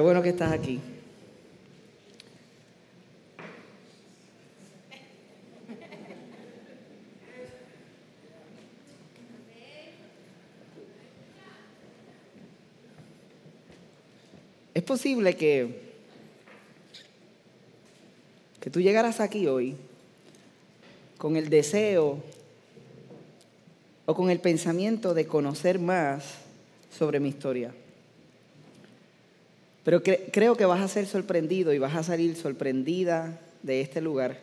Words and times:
Qué 0.00 0.02
bueno 0.02 0.22
que 0.22 0.30
estás 0.30 0.50
aquí. 0.50 0.80
Es 14.72 14.82
posible 14.82 15.36
que, 15.36 15.82
que 18.58 18.70
tú 18.70 18.80
llegaras 18.80 19.20
aquí 19.20 19.46
hoy 19.48 19.76
con 21.18 21.36
el 21.36 21.50
deseo 21.50 22.22
o 24.06 24.14
con 24.14 24.30
el 24.30 24.40
pensamiento 24.40 25.12
de 25.12 25.26
conocer 25.26 25.78
más 25.78 26.24
sobre 26.90 27.20
mi 27.20 27.28
historia. 27.28 27.74
Pero 29.84 30.02
creo 30.02 30.56
que 30.56 30.66
vas 30.66 30.80
a 30.80 30.88
ser 30.88 31.06
sorprendido 31.06 31.72
y 31.72 31.78
vas 31.78 31.94
a 31.96 32.02
salir 32.02 32.36
sorprendida 32.36 33.40
de 33.62 33.80
este 33.80 34.00
lugar. 34.00 34.38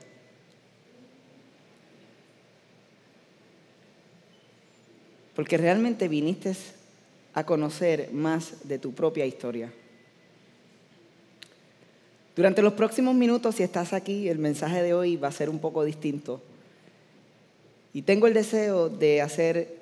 Porque 5.36 5.58
realmente 5.58 6.08
viniste 6.08 6.54
a 7.34 7.46
conocer 7.46 8.12
más 8.12 8.68
de 8.68 8.80
tu 8.80 8.94
propia 8.94 9.26
historia. 9.26 9.72
Durante 12.36 12.64
los 12.64 12.74
próximos 12.74 13.14
minutos, 13.14 13.56
si 13.56 13.64
estás 13.64 13.94
aquí, 13.94 14.30
el 14.30 14.40
mensaje 14.40 14.82
de 14.82 14.94
hoy 14.94 15.18
va 15.18 15.28
a 15.28 15.32
ser 15.32 15.50
un 15.50 15.60
poco 15.60 15.84
distinto. 15.84 16.42
Y 17.94 18.04
tengo 18.04 18.28
el 18.28 18.34
deseo 18.34 18.90
de 18.90 19.22
hacer 19.22 19.76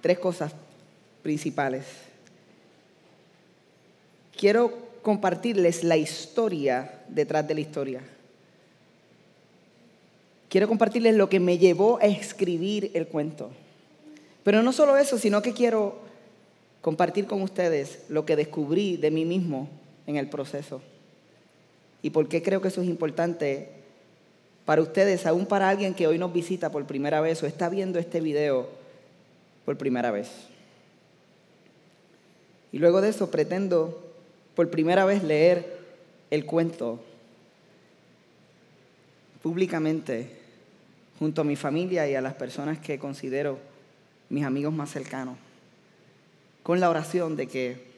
tres 0.00 0.18
cosas 0.18 0.52
principales. 1.22 1.84
Quiero 4.36 4.83
compartirles 5.04 5.84
la 5.84 5.98
historia 5.98 7.02
detrás 7.08 7.46
de 7.46 7.54
la 7.54 7.60
historia. 7.60 8.00
Quiero 10.48 10.66
compartirles 10.66 11.14
lo 11.14 11.28
que 11.28 11.40
me 11.40 11.58
llevó 11.58 11.98
a 12.00 12.06
escribir 12.06 12.90
el 12.94 13.06
cuento. 13.06 13.50
Pero 14.44 14.62
no 14.62 14.72
solo 14.72 14.96
eso, 14.96 15.18
sino 15.18 15.42
que 15.42 15.52
quiero 15.52 15.98
compartir 16.80 17.26
con 17.26 17.42
ustedes 17.42 18.00
lo 18.08 18.24
que 18.24 18.34
descubrí 18.34 18.96
de 18.96 19.10
mí 19.10 19.26
mismo 19.26 19.68
en 20.06 20.16
el 20.16 20.30
proceso. 20.30 20.80
Y 22.00 22.08
por 22.08 22.26
qué 22.26 22.42
creo 22.42 22.62
que 22.62 22.68
eso 22.68 22.80
es 22.80 22.88
importante 22.88 23.68
para 24.64 24.80
ustedes, 24.80 25.26
aún 25.26 25.44
para 25.44 25.68
alguien 25.68 25.92
que 25.92 26.06
hoy 26.06 26.18
nos 26.18 26.32
visita 26.32 26.70
por 26.70 26.86
primera 26.86 27.20
vez 27.20 27.42
o 27.42 27.46
está 27.46 27.68
viendo 27.68 27.98
este 27.98 28.22
video 28.22 28.68
por 29.66 29.76
primera 29.76 30.10
vez. 30.10 30.30
Y 32.72 32.78
luego 32.78 33.02
de 33.02 33.10
eso 33.10 33.30
pretendo 33.30 34.03
por 34.54 34.70
primera 34.70 35.04
vez 35.04 35.22
leer 35.22 35.78
el 36.30 36.46
cuento 36.46 37.02
públicamente 39.42 40.30
junto 41.18 41.42
a 41.42 41.44
mi 41.44 41.56
familia 41.56 42.08
y 42.08 42.14
a 42.14 42.20
las 42.20 42.34
personas 42.34 42.78
que 42.78 42.98
considero 42.98 43.58
mis 44.30 44.44
amigos 44.44 44.72
más 44.72 44.90
cercanos, 44.90 45.36
con 46.62 46.80
la 46.80 46.90
oración 46.90 47.36
de 47.36 47.46
que 47.46 47.94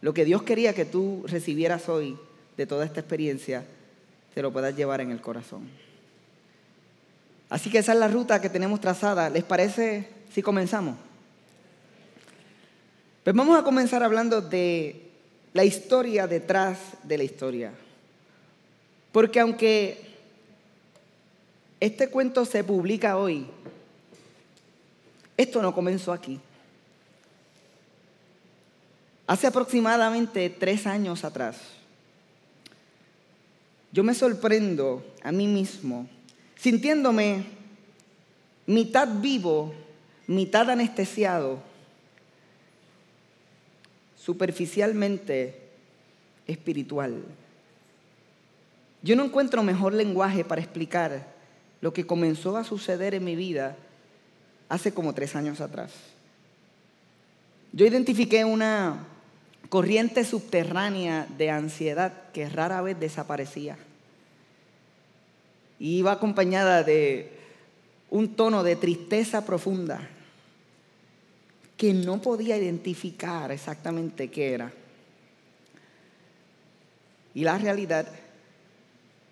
lo 0.00 0.14
que 0.14 0.24
Dios 0.24 0.42
quería 0.42 0.74
que 0.74 0.84
tú 0.84 1.24
recibieras 1.26 1.88
hoy 1.88 2.16
de 2.56 2.66
toda 2.66 2.84
esta 2.84 3.00
experiencia, 3.00 3.64
te 4.34 4.42
lo 4.42 4.52
puedas 4.52 4.76
llevar 4.76 5.00
en 5.00 5.10
el 5.10 5.20
corazón. 5.20 5.68
Así 7.50 7.70
que 7.70 7.78
esa 7.78 7.92
es 7.92 7.98
la 7.98 8.08
ruta 8.08 8.40
que 8.40 8.50
tenemos 8.50 8.80
trazada. 8.80 9.30
¿Les 9.30 9.44
parece 9.44 10.08
si 10.32 10.42
comenzamos? 10.42 10.96
Pues 13.24 13.34
vamos 13.34 13.58
a 13.58 13.64
comenzar 13.64 14.02
hablando 14.02 14.40
de 14.40 15.07
la 15.58 15.64
historia 15.64 16.28
detrás 16.28 16.78
de 17.02 17.18
la 17.18 17.24
historia. 17.24 17.72
Porque 19.10 19.40
aunque 19.40 19.98
este 21.80 22.10
cuento 22.10 22.44
se 22.44 22.62
publica 22.62 23.16
hoy, 23.16 23.44
esto 25.36 25.60
no 25.60 25.74
comenzó 25.74 26.12
aquí. 26.12 26.38
Hace 29.26 29.48
aproximadamente 29.48 30.48
tres 30.48 30.86
años 30.86 31.24
atrás, 31.24 31.56
yo 33.90 34.04
me 34.04 34.14
sorprendo 34.14 35.04
a 35.24 35.32
mí 35.32 35.48
mismo, 35.48 36.08
sintiéndome 36.54 37.46
mitad 38.64 39.08
vivo, 39.20 39.74
mitad 40.28 40.70
anestesiado, 40.70 41.58
superficialmente 44.28 45.58
espiritual. 46.46 47.24
Yo 49.00 49.16
no 49.16 49.24
encuentro 49.24 49.62
mejor 49.62 49.94
lenguaje 49.94 50.44
para 50.44 50.60
explicar 50.60 51.32
lo 51.80 51.94
que 51.94 52.06
comenzó 52.06 52.58
a 52.58 52.64
suceder 52.64 53.14
en 53.14 53.24
mi 53.24 53.36
vida 53.36 53.74
hace 54.68 54.92
como 54.92 55.14
tres 55.14 55.34
años 55.34 55.62
atrás. 55.62 55.92
Yo 57.72 57.86
identifiqué 57.86 58.44
una 58.44 59.06
corriente 59.70 60.22
subterránea 60.26 61.26
de 61.38 61.48
ansiedad 61.48 62.12
que 62.34 62.50
rara 62.50 62.82
vez 62.82 63.00
desaparecía. 63.00 63.78
Y 65.78 66.00
iba 66.00 66.12
acompañada 66.12 66.82
de 66.82 67.32
un 68.10 68.36
tono 68.36 68.62
de 68.62 68.76
tristeza 68.76 69.46
profunda 69.46 70.06
que 71.78 71.94
no 71.94 72.20
podía 72.20 72.58
identificar 72.58 73.50
exactamente 73.50 74.28
qué 74.30 74.52
era. 74.52 74.70
Y 77.34 77.44
la 77.44 77.56
realidad 77.56 78.06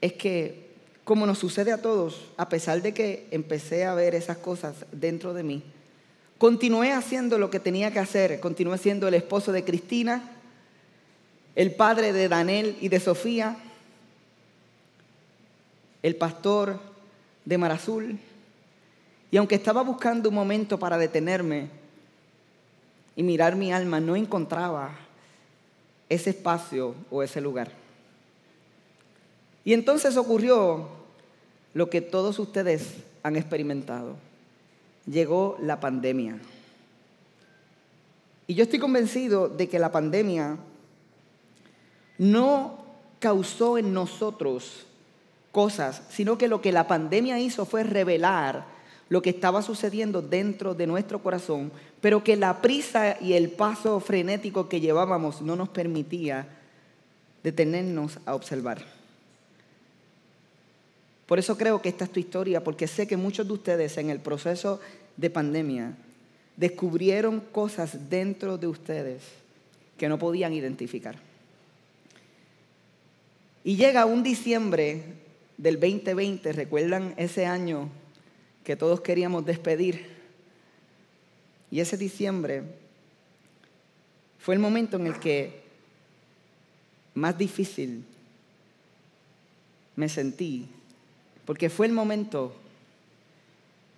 es 0.01 0.15
que, 0.15 0.71
como 1.05 1.27
nos 1.27 1.39
sucede 1.39 1.73
a 1.73 1.83
todos, 1.83 2.31
a 2.39 2.49
pesar 2.49 2.81
de 2.81 2.95
que 2.95 3.27
empecé 3.31 3.85
a 3.85 3.95
ver 3.95 4.15
esas 4.15 4.39
cosas 4.39 4.87
dentro 4.93 5.35
de 5.35 5.43
mí, 5.43 5.63
Continué 6.39 6.93
haciendo 6.93 7.39
lo 7.39 7.51
que 7.51 7.61
tenía 7.61 7.91
que 7.93 7.99
hacer. 7.99 8.41
Continué 8.41 8.77
siendo 8.77 9.09
el 9.09 9.15
esposo 9.15 9.53
de 9.53 9.65
Cristina, 9.65 10.23
el 11.55 11.75
padre 11.75 12.13
de 12.13 12.29
Daniel 12.29 12.77
y 12.81 12.89
de 12.89 13.01
Sofía, 13.01 13.57
el 16.03 16.15
pastor 16.17 16.79
de 17.47 17.57
Marazul. 17.57 18.19
Y 19.31 19.39
aunque 19.39 19.55
estaba 19.55 19.83
buscando 19.83 20.29
un 20.29 20.35
momento 20.35 20.79
para 20.79 20.99
detenerme 20.99 21.71
y 23.17 23.23
mirar 23.23 23.57
mi 23.57 23.73
alma, 23.73 23.99
no 23.99 24.15
encontraba 24.15 24.95
ese 26.09 26.31
espacio 26.31 26.95
o 27.11 27.23
ese 27.23 27.41
lugar. 27.41 27.73
Y 29.65 29.73
entonces 29.73 30.17
ocurrió 30.17 30.87
lo 31.75 31.91
que 31.91 32.01
todos 32.01 32.39
ustedes 32.39 32.95
han 33.23 33.37
experimentado 33.37 34.17
llegó 35.07 35.57
la 35.61 35.81
pandemia. 35.81 36.39
Y 38.47 38.55
yo 38.55 38.63
estoy 38.63 38.79
convencido 38.79 39.49
de 39.49 39.69
que 39.69 39.79
la 39.79 39.91
pandemia 39.91 40.57
no 42.19 42.85
causó 43.19 43.79
en 43.79 43.93
nosotros 43.93 44.87
cosas, 45.53 46.03
sino 46.11 46.39
que 46.39 46.49
lo 46.49 46.61
que 46.61 46.73
la 46.73 46.87
pandemia 46.87 47.41
hizo 47.41 47.65
fue 47.65 47.83
revelar 47.83 48.67
lo 49.09 49.23
que 49.23 49.31
estaba 49.31 49.63
sucediendo 49.63 50.21
dentro 50.23 50.75
de 50.75 50.87
nuestro 50.87 51.23
corazón, 51.23 51.73
pero 52.07 52.23
que 52.23 52.37
la 52.37 52.63
prisa 52.63 53.17
y 53.21 53.33
el 53.33 53.51
paso 53.51 53.99
frenético 53.99 54.69
que 54.69 54.79
llevábamos 54.79 55.43
no 55.43 55.57
nos 55.57 55.71
permitía 55.71 56.47
detenernos 57.43 58.21
a 58.25 58.37
observar. 58.37 58.81
Por 61.27 61.41
eso 61.41 61.59
creo 61.59 61.83
que 61.83 61.89
esta 61.89 62.05
es 62.05 62.13
tu 62.13 62.21
historia, 62.21 62.63
porque 62.63 62.87
sé 62.87 63.09
que 63.09 63.17
muchos 63.17 63.49
de 63.49 63.55
ustedes 63.55 63.99
en 63.99 64.11
el 64.11 64.21
proceso 64.21 64.81
de 65.17 65.31
pandemia 65.31 65.97
descubrieron 66.57 67.41
cosas 67.41 68.09
dentro 68.09 68.57
de 68.57 68.69
ustedes 68.69 69.25
que 69.99 70.09
no 70.09 70.17
podían 70.17 70.53
identificar. 70.53 71.17
Y 73.65 73.75
llega 73.75 74.07
un 74.07 74.23
diciembre 74.23 75.03
del 75.59 75.81
2020, 75.81 76.53
¿recuerdan 76.53 77.15
ese 77.17 77.47
año 77.47 77.89
que 78.63 78.77
todos 78.77 79.01
queríamos 79.01 79.45
despedir? 79.45 80.16
Y 81.77 81.81
ese 81.81 81.99
diciembre 81.99 82.63
fue 84.39 84.55
el 84.55 84.61
momento 84.63 84.97
en 84.97 85.09
el 85.09 85.21
que 85.21 85.61
más 87.13 87.37
difícil 87.37 88.03
me 89.95 90.09
sentí 90.09 90.69
porque 91.45 91.69
fue 91.69 91.85
el 91.85 91.93
momento 91.93 92.57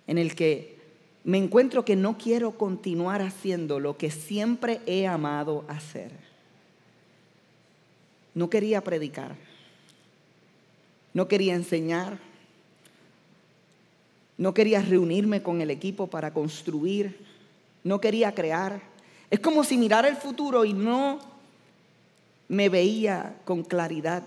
en 0.07 0.17
el 0.17 0.35
que 0.35 0.75
me 1.23 1.37
encuentro 1.37 1.85
que 1.85 1.95
no 1.95 2.17
quiero 2.17 2.57
continuar 2.57 3.21
haciendo 3.21 3.79
lo 3.79 3.95
que 3.95 4.11
siempre 4.11 4.81
he 4.85 5.07
amado 5.07 5.63
hacer. 5.69 6.11
No 8.35 8.49
quería 8.49 8.81
predicar, 8.81 9.37
no 11.13 11.29
quería 11.29 11.55
enseñar, 11.55 12.19
no 14.37 14.53
quería 14.53 14.81
reunirme 14.81 15.41
con 15.41 15.61
el 15.61 15.71
equipo 15.71 16.07
para 16.07 16.33
construir, 16.33 17.28
no 17.83 18.01
quería 18.01 18.33
crear. 18.33 18.81
Es 19.29 19.39
como 19.39 19.63
si 19.63 19.77
mirara 19.77 20.07
el 20.07 20.15
futuro 20.15 20.65
y 20.65 20.73
no 20.73 21.19
me 22.47 22.69
veía 22.69 23.35
con 23.45 23.63
claridad 23.63 24.23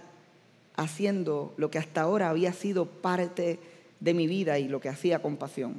haciendo 0.76 1.52
lo 1.56 1.70
que 1.70 1.78
hasta 1.78 2.02
ahora 2.02 2.30
había 2.30 2.52
sido 2.52 2.86
parte 2.86 3.58
de 4.00 4.14
mi 4.14 4.26
vida 4.26 4.58
y 4.58 4.68
lo 4.68 4.80
que 4.80 4.88
hacía 4.88 5.20
con 5.20 5.36
pasión. 5.36 5.74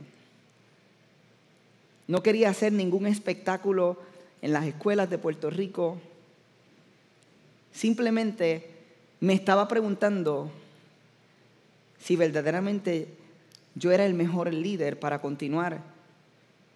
No 2.08 2.22
quería 2.22 2.50
hacer 2.50 2.74
ningún 2.74 3.08
espectáculo 3.08 3.98
en 4.42 4.54
las 4.54 4.66
escuelas 4.66 5.10
de 5.10 5.18
Puerto 5.18 5.50
Rico. 5.50 5.98
Simplemente 7.72 8.70
me 9.22 9.34
estaba 9.34 9.68
preguntando 9.68 10.52
si 11.98 12.18
verdaderamente 12.18 13.08
yo 13.75 13.92
era 13.92 14.06
el 14.06 14.14
mejor 14.14 14.54
líder 14.54 15.00
para 15.00 15.22
continuar 15.22 15.81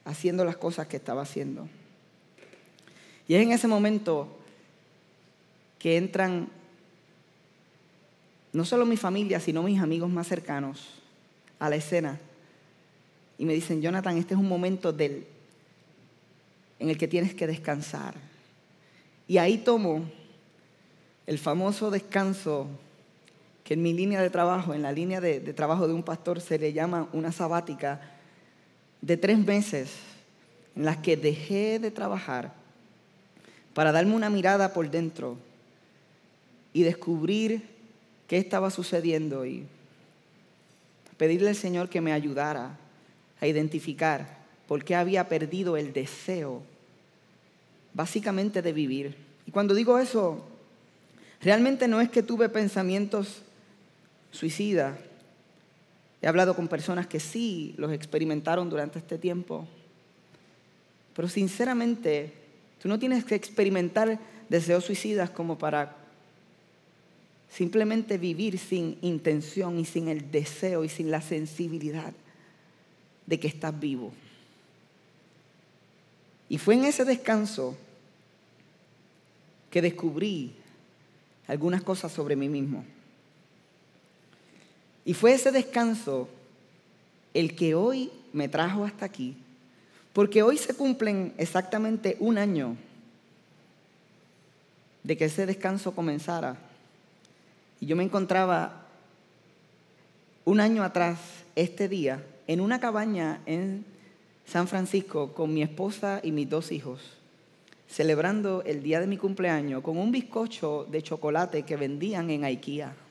haciendo 0.07 0.45
las 0.45 0.55
cosas 0.55 0.87
que 0.87 0.95
estaba 0.95 1.21
haciendo. 1.21 1.67
Y 3.27 3.35
es 3.35 3.43
en 3.43 3.51
ese 3.51 3.67
momento 3.67 4.29
que 5.77 5.97
entran 5.97 6.47
no 8.53 8.63
solo 8.63 8.85
mi 8.85 8.95
familia, 8.95 9.41
sino 9.41 9.61
mis 9.63 9.81
amigos 9.81 10.09
más 10.09 10.27
cercanos 10.27 11.01
a 11.59 11.69
la 11.69 11.75
escena 11.75 12.19
y 13.37 13.45
me 13.45 13.53
dicen, 13.53 13.81
Jonathan, 13.81 14.17
este 14.17 14.33
es 14.33 14.39
un 14.39 14.47
momento 14.47 14.93
del, 14.93 15.27
en 16.79 16.89
el 16.89 16.97
que 16.97 17.07
tienes 17.07 17.35
que 17.35 17.45
descansar. 17.45 18.15
Y 19.27 19.37
ahí 19.37 19.57
tomo 19.57 20.05
el 21.27 21.37
famoso 21.37 21.91
descanso 21.91 22.67
que 23.65 23.73
en 23.73 23.83
mi 23.83 23.91
línea 23.91 24.21
de 24.21 24.29
trabajo, 24.29 24.73
en 24.73 24.81
la 24.81 24.93
línea 24.93 25.19
de, 25.19 25.41
de 25.41 25.53
trabajo 25.53 25.85
de 25.85 25.93
un 25.93 26.01
pastor, 26.01 26.39
se 26.39 26.57
le 26.57 26.71
llama 26.71 27.09
una 27.11 27.33
sabática 27.33 28.16
de 29.01 29.17
tres 29.17 29.37
meses 29.37 29.89
en 30.75 30.85
las 30.85 30.97
que 30.97 31.17
dejé 31.17 31.79
de 31.79 31.91
trabajar 31.91 32.53
para 33.73 33.91
darme 33.91 34.15
una 34.15 34.29
mirada 34.29 34.73
por 34.73 34.89
dentro 34.89 35.37
y 36.73 36.83
descubrir 36.83 37.63
qué 38.27 38.37
estaba 38.37 38.69
sucediendo 38.69 39.45
y 39.45 39.65
pedirle 41.17 41.49
al 41.49 41.55
Señor 41.55 41.89
que 41.89 42.01
me 42.01 42.13
ayudara 42.13 42.77
a 43.39 43.47
identificar 43.47 44.37
por 44.67 44.83
qué 44.83 44.95
había 44.95 45.27
perdido 45.27 45.77
el 45.77 45.93
deseo 45.93 46.61
básicamente 47.93 48.61
de 48.61 48.73
vivir. 48.73 49.15
Y 49.47 49.51
cuando 49.51 49.73
digo 49.73 49.97
eso, 49.97 50.45
realmente 51.41 51.87
no 51.87 51.99
es 52.01 52.09
que 52.09 52.21
tuve 52.21 52.49
pensamientos 52.49 53.41
suicidas. 54.31 54.95
He 56.27 56.29
hablado 56.29 56.57
con 56.57 56.67
personas 56.67 57.07
que 57.07 57.21
sí 57.21 57.73
los 57.77 57.93
experimentaron 57.93 58.69
durante 58.69 58.99
este 58.99 59.17
tiempo. 59.17 59.65
Pero 61.15 61.29
sinceramente, 61.29 62.33
tú 62.81 62.89
no 62.89 62.99
tienes 62.99 63.23
que 63.23 63.35
experimentar 63.35 64.19
deseos 64.49 64.83
suicidas 64.83 65.29
como 65.29 65.57
para 65.57 65.95
simplemente 67.49 68.17
vivir 68.17 68.59
sin 68.59 68.97
intención 69.01 69.79
y 69.79 69.85
sin 69.85 70.09
el 70.09 70.29
deseo 70.29 70.83
y 70.83 70.89
sin 70.89 71.11
la 71.11 71.21
sensibilidad 71.21 72.11
de 73.25 73.39
que 73.39 73.47
estás 73.47 73.79
vivo. 73.79 74.11
Y 76.49 76.57
fue 76.57 76.73
en 76.73 76.83
ese 76.83 77.05
descanso 77.05 77.77
que 79.69 79.81
descubrí 79.81 80.55
algunas 81.47 81.83
cosas 81.83 82.11
sobre 82.11 82.35
mí 82.35 82.49
mismo. 82.49 82.83
Y 85.07 85.13
fue 85.13 85.31
ese 85.31 85.53
descanso 85.53 86.27
el 87.33 87.55
que 87.55 87.75
hoy 87.75 88.11
me 88.33 88.49
trajo 88.49 88.83
hasta 88.83 89.05
aquí, 89.05 89.37
porque 90.11 90.43
hoy 90.43 90.57
se 90.57 90.73
cumplen 90.73 91.33
exactamente 91.37 92.17
un 92.19 92.37
año 92.37 92.75
de 95.03 95.15
que 95.15 95.23
ese 95.23 95.45
descanso 95.45 95.95
comenzara. 95.95 96.57
Y 97.79 97.85
yo 97.85 97.95
me 97.95 98.03
encontraba 98.03 98.85
un 100.43 100.59
año 100.59 100.83
atrás, 100.83 101.19
este 101.55 101.87
día, 101.87 102.21
en 102.45 102.59
una 102.59 102.81
cabaña 102.81 103.39
en 103.45 103.85
San 104.45 104.67
Francisco 104.67 105.33
con 105.33 105.53
mi 105.53 105.61
esposa 105.61 106.19
y 106.21 106.33
mis 106.33 106.49
dos 106.49 106.69
hijos, 106.73 106.99
celebrando 107.87 108.61
el 108.65 108.83
día 108.83 108.99
de 108.99 109.07
mi 109.07 109.15
cumpleaños 109.15 109.83
con 109.83 109.97
un 109.97 110.11
bizcocho 110.11 110.85
de 110.91 111.01
chocolate 111.01 111.63
que 111.63 111.77
vendían 111.77 112.29
en 112.29 112.43
IKEA. 112.43 113.06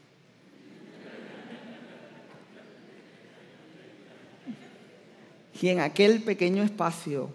Y 5.60 5.68
en 5.68 5.80
aquel 5.80 6.22
pequeño 6.22 6.62
espacio, 6.62 7.30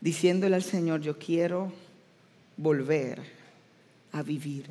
diciéndole 0.00 0.54
al 0.54 0.62
Señor, 0.62 1.00
yo 1.00 1.18
quiero 1.18 1.72
volver 2.56 3.20
a 4.12 4.22
vivir. 4.22 4.66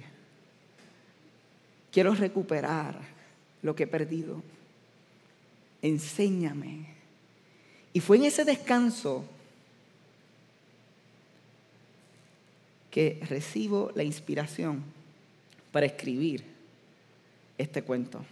Quiero 1.92 2.14
recuperar 2.16 2.96
lo 3.62 3.76
que 3.76 3.84
he 3.84 3.88
perdido. 3.88 4.42
Enséñame. 5.82 6.96
Y 7.92 8.00
fue 8.00 8.18
en 8.18 8.26
ese 8.26 8.46
descanso 8.46 9.26
que 12.90 13.20
recibo 13.28 13.92
la 13.96 14.04
inspiración 14.04 14.84
para 15.72 15.86
escribir 15.86 16.44
este 17.58 17.82
cuento. 17.82 18.24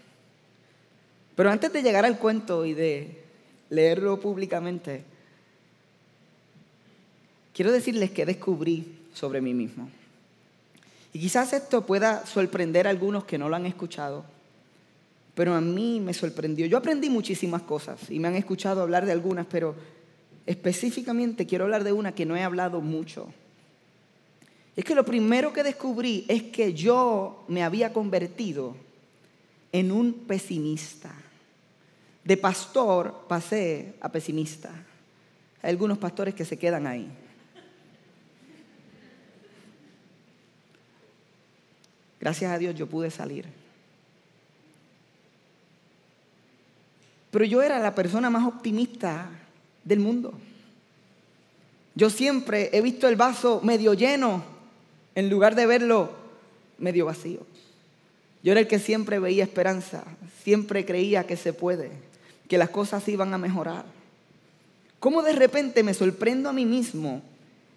Pero 1.37 1.49
antes 1.49 1.71
de 1.71 1.81
llegar 1.81 2.03
al 2.03 2.19
cuento 2.19 2.65
y 2.65 2.73
de 2.73 3.23
leerlo 3.69 4.19
públicamente, 4.19 5.05
quiero 7.53 7.71
decirles 7.71 8.11
que 8.11 8.25
descubrí 8.25 8.99
sobre 9.13 9.39
mí 9.39 9.53
mismo. 9.53 9.89
Y 11.13 11.19
quizás 11.19 11.53
esto 11.53 11.85
pueda 11.85 12.25
sorprender 12.25 12.87
a 12.87 12.89
algunos 12.89 13.23
que 13.23 13.37
no 13.37 13.47
lo 13.47 13.55
han 13.55 13.65
escuchado 13.65 14.25
pero 15.37 15.53
a 15.53 15.61
mí 15.61 15.99
me 15.99 16.15
sorprendió. 16.15 16.65
Yo 16.65 16.79
aprendí 16.79 17.11
muchísimas 17.11 17.61
cosas 17.61 18.09
y 18.09 18.17
me 18.17 18.27
han 18.27 18.35
escuchado 18.35 18.81
hablar 18.81 19.05
de 19.05 19.11
algunas, 19.11 19.45
pero 19.45 19.75
específicamente 20.47 21.45
quiero 21.45 21.65
hablar 21.65 21.83
de 21.83 21.91
una 21.91 22.15
que 22.15 22.25
no 22.25 22.35
he 22.35 22.41
hablado 22.41 22.81
mucho. 22.81 23.27
Es 24.75 24.83
que 24.83 24.95
lo 24.95 25.05
primero 25.05 25.53
que 25.53 25.61
descubrí 25.61 26.25
es 26.27 26.41
que 26.41 26.73
yo 26.73 27.45
me 27.49 27.61
había 27.61 27.93
convertido 27.93 28.75
en 29.71 29.91
un 29.91 30.11
pesimista. 30.25 31.13
De 32.27 32.35
pastor 32.35 33.23
pasé 33.29 33.93
a 34.01 34.09
pesimista. 34.09 34.69
Hay 35.61 35.69
algunos 35.69 35.97
pastores 35.97 36.35
que 36.35 36.43
se 36.43 36.59
quedan 36.59 36.85
ahí. 36.85 37.09
Gracias 42.19 42.51
a 42.51 42.57
Dios 42.57 42.75
yo 42.75 42.85
pude 42.85 43.11
salir. 43.11 43.45
Pero 47.31 47.45
yo 47.45 47.61
era 47.61 47.79
la 47.79 47.95
persona 47.95 48.29
más 48.29 48.45
optimista 48.45 49.29
del 49.85 50.01
mundo. 50.01 50.33
Yo 51.95 52.09
siempre 52.09 52.71
he 52.73 52.81
visto 52.81 53.07
el 53.07 53.15
vaso 53.15 53.61
medio 53.63 53.93
lleno 53.93 54.43
en 55.15 55.29
lugar 55.29 55.55
de 55.55 55.65
verlo 55.65 56.11
medio 56.77 57.05
vacío. 57.05 57.47
Yo 58.43 58.51
era 58.51 58.59
el 58.59 58.67
que 58.67 58.79
siempre 58.79 59.17
veía 59.17 59.45
esperanza, 59.45 60.03
siempre 60.43 60.85
creía 60.85 61.25
que 61.25 61.37
se 61.37 61.53
puede, 61.53 62.06
que 62.47 62.57
las 62.57 62.69
cosas 62.69 63.07
iban 63.07 63.33
a 63.33 63.37
mejorar. 63.37 63.85
¿Cómo 64.99 65.21
de 65.21 65.33
repente 65.33 65.83
me 65.83 65.93
sorprendo 65.93 66.49
a 66.49 66.53
mí 66.53 66.65
mismo 66.65 67.21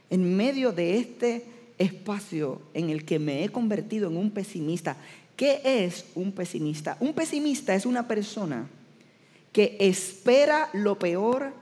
en 0.08 0.36
medio 0.36 0.72
de 0.72 0.98
este 0.98 1.44
espacio 1.78 2.60
en 2.74 2.90
el 2.90 3.04
que 3.04 3.18
me 3.18 3.44
he 3.44 3.48
convertido 3.50 4.08
en 4.08 4.16
un 4.16 4.30
pesimista? 4.30 4.96
¿Qué 5.36 5.60
es 5.64 6.06
un 6.14 6.32
pesimista? 6.32 6.96
Un 7.00 7.14
pesimista 7.14 7.74
es 7.74 7.86
una 7.86 8.06
persona 8.06 8.66
que 9.52 9.76
espera 9.80 10.70
lo 10.72 10.98
peor 10.98 11.52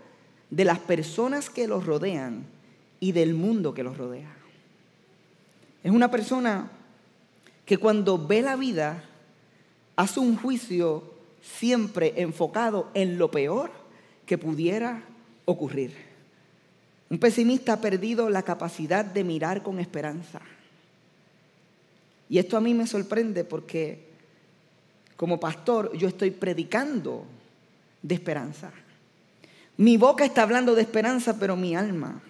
de 0.50 0.64
las 0.64 0.78
personas 0.78 1.50
que 1.50 1.68
los 1.68 1.86
rodean 1.86 2.44
y 3.00 3.12
del 3.12 3.34
mundo 3.34 3.74
que 3.74 3.82
los 3.82 3.96
rodea. 3.96 4.34
Es 5.82 5.92
una 5.92 6.10
persona 6.10 6.70
que 7.64 7.78
cuando 7.78 8.18
ve 8.18 8.42
la 8.42 8.56
vida 8.56 9.04
hace 9.96 10.20
un 10.20 10.36
juicio 10.36 11.17
siempre 11.42 12.14
enfocado 12.16 12.90
en 12.94 13.18
lo 13.18 13.30
peor 13.30 13.70
que 14.26 14.38
pudiera 14.38 15.02
ocurrir. 15.44 15.94
Un 17.10 17.18
pesimista 17.18 17.74
ha 17.74 17.80
perdido 17.80 18.28
la 18.28 18.42
capacidad 18.42 19.04
de 19.04 19.24
mirar 19.24 19.62
con 19.62 19.78
esperanza. 19.78 20.40
Y 22.28 22.38
esto 22.38 22.56
a 22.56 22.60
mí 22.60 22.74
me 22.74 22.86
sorprende 22.86 23.44
porque 23.44 24.06
como 25.16 25.40
pastor 25.40 25.96
yo 25.96 26.08
estoy 26.08 26.30
predicando 26.30 27.24
de 28.02 28.14
esperanza. 28.14 28.70
Mi 29.78 29.96
boca 29.96 30.24
está 30.24 30.42
hablando 30.42 30.74
de 30.74 30.82
esperanza, 30.82 31.38
pero 31.38 31.56
mi 31.56 31.74
alma 31.74 32.20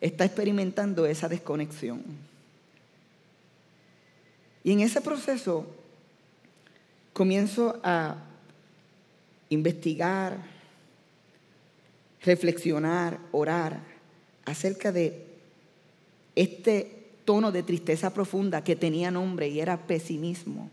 está 0.00 0.24
experimentando 0.24 1.06
esa 1.06 1.28
desconexión. 1.28 2.02
Y 4.64 4.72
en 4.72 4.80
ese 4.80 5.00
proceso 5.00 5.66
comienzo 7.14 7.80
a 7.82 8.16
investigar, 9.48 10.36
reflexionar, 12.22 13.18
orar 13.32 13.80
acerca 14.44 14.92
de 14.92 15.24
este 16.34 17.04
tono 17.24 17.52
de 17.52 17.62
tristeza 17.62 18.12
profunda 18.12 18.64
que 18.64 18.76
tenía 18.76 19.10
nombre 19.10 19.48
y 19.48 19.60
era 19.60 19.78
pesimismo. 19.78 20.70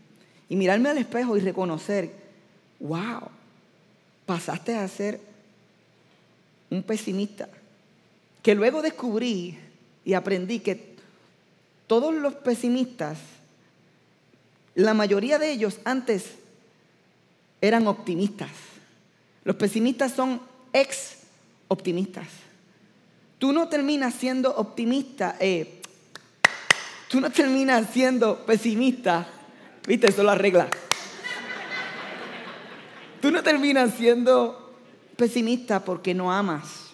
Y 0.48 0.56
mirarme 0.56 0.90
al 0.90 0.98
espejo 0.98 1.36
y 1.36 1.40
reconocer, 1.40 2.10
wow, 2.80 3.22
pasaste 4.26 4.76
a 4.76 4.86
ser 4.88 5.20
un 6.70 6.82
pesimista. 6.82 7.48
Que 8.42 8.54
luego 8.54 8.82
descubrí 8.82 9.56
y 10.04 10.14
aprendí 10.14 10.58
que 10.58 10.96
todos 11.86 12.12
los 12.12 12.34
pesimistas, 12.34 13.18
la 14.74 14.94
mayoría 14.94 15.38
de 15.38 15.52
ellos 15.52 15.78
antes 15.84 16.36
eran 17.60 17.86
optimistas. 17.86 18.50
Los 19.44 19.56
pesimistas 19.56 20.12
son 20.12 20.40
ex 20.72 21.18
optimistas. 21.68 22.26
Tú 23.38 23.52
no 23.52 23.68
terminas 23.68 24.14
siendo 24.14 24.54
optimista, 24.54 25.36
eh, 25.40 25.80
tú 27.08 27.20
no 27.20 27.30
terminas 27.30 27.88
siendo 27.92 28.46
pesimista. 28.46 29.26
Viste, 29.86 30.08
eso 30.08 30.22
lo 30.22 30.30
arregla. 30.30 30.68
Tú 33.20 33.30
no 33.30 33.42
terminas 33.42 33.94
siendo 33.94 34.76
pesimista 35.16 35.84
porque 35.84 36.14
no 36.14 36.32
amas, 36.32 36.90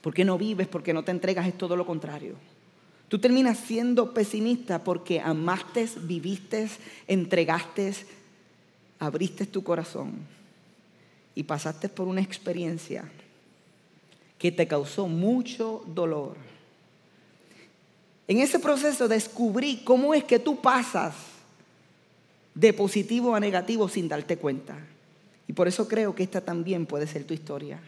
porque 0.00 0.24
no 0.24 0.38
vives, 0.38 0.68
porque 0.68 0.92
no 0.92 1.04
te 1.04 1.10
entregas, 1.10 1.46
es 1.46 1.58
todo 1.58 1.76
lo 1.76 1.86
contrario. 1.86 2.34
Tú 3.14 3.20
terminas 3.20 3.60
siendo 3.60 4.12
pesimista 4.12 4.82
porque 4.82 5.20
amaste, 5.20 5.88
viviste, 6.00 6.68
entregaste, 7.06 7.94
abriste 8.98 9.46
tu 9.46 9.62
corazón 9.62 10.14
y 11.32 11.44
pasaste 11.44 11.88
por 11.88 12.08
una 12.08 12.22
experiencia 12.22 13.08
que 14.36 14.50
te 14.50 14.66
causó 14.66 15.06
mucho 15.06 15.84
dolor. 15.86 16.34
En 18.26 18.40
ese 18.40 18.58
proceso 18.58 19.06
descubrí 19.06 19.82
cómo 19.84 20.12
es 20.12 20.24
que 20.24 20.40
tú 20.40 20.60
pasas 20.60 21.14
de 22.52 22.72
positivo 22.72 23.36
a 23.36 23.38
negativo 23.38 23.88
sin 23.88 24.08
darte 24.08 24.38
cuenta. 24.38 24.76
Y 25.46 25.52
por 25.52 25.68
eso 25.68 25.86
creo 25.86 26.16
que 26.16 26.24
esta 26.24 26.40
también 26.40 26.84
puede 26.84 27.06
ser 27.06 27.22
tu 27.22 27.32
historia. 27.32 27.78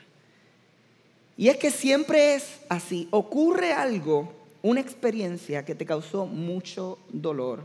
Y 1.37 1.49
es 1.49 1.57
que 1.57 1.73
siempre 1.73 2.37
es 2.37 2.61
así. 2.69 3.09
Ocurre 3.11 3.73
algo 3.73 4.36
una 4.67 4.81
experiencia 4.81 5.65
que 5.65 5.77
te 5.77 5.87
causó 5.87 6.27
mucho 6.27 6.99
dolor 7.09 7.63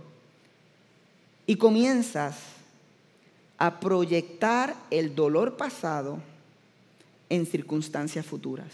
y 1.47 1.55
comienzas 1.55 2.37
a 3.57 3.79
proyectar 3.79 4.75
el 4.91 5.15
dolor 5.15 5.57
pasado 5.57 6.19
en 7.27 7.47
circunstancias 7.47 8.23
futuras. 8.23 8.67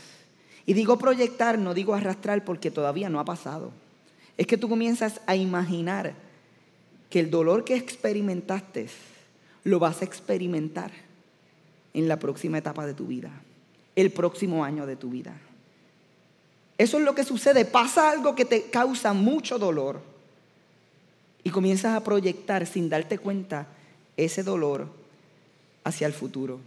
Y 0.66 0.74
digo 0.74 0.98
proyectar, 0.98 1.58
no 1.58 1.74
digo 1.74 1.94
arrastrar 1.94 2.44
porque 2.44 2.70
todavía 2.70 3.10
no 3.10 3.22
ha 3.22 3.26
pasado. 3.26 3.72
Es 4.36 4.46
que 4.46 4.58
tú 4.58 4.68
comienzas 4.68 5.22
a 5.26 5.38
imaginar 5.38 6.14
que 7.10 7.22
el 7.22 7.32
dolor 7.32 7.64
que 7.64 7.76
experimentaste 7.76 8.90
lo 9.64 9.80
vas 9.80 10.02
a 10.02 10.06
experimentar 10.06 10.92
en 11.94 12.10
la 12.10 12.20
próxima 12.20 12.58
etapa 12.58 12.86
de 12.86 12.94
tu 12.94 13.08
vida, 13.08 13.32
el 13.96 14.12
próximo 14.12 14.66
año 14.66 14.86
de 14.86 14.98
tu 14.98 15.12
vida. 15.12 15.34
Eso 16.78 16.98
es 16.98 17.04
lo 17.04 17.16
que 17.16 17.24
sucede. 17.24 17.66
Pasa 17.66 18.12
algo 18.12 18.36
que 18.36 18.46
te 18.46 18.70
causa 18.70 19.14
mucho 19.14 19.58
dolor 19.58 20.02
y 21.44 21.50
comienzas 21.50 21.96
a 21.96 22.04
proyectar 22.04 22.68
sin 22.68 22.90
darte 22.90 23.18
cuenta 23.18 23.68
ese 24.16 24.44
dolor 24.44 24.88
hacia 25.84 26.08
el 26.08 26.14
futuro. 26.14 26.60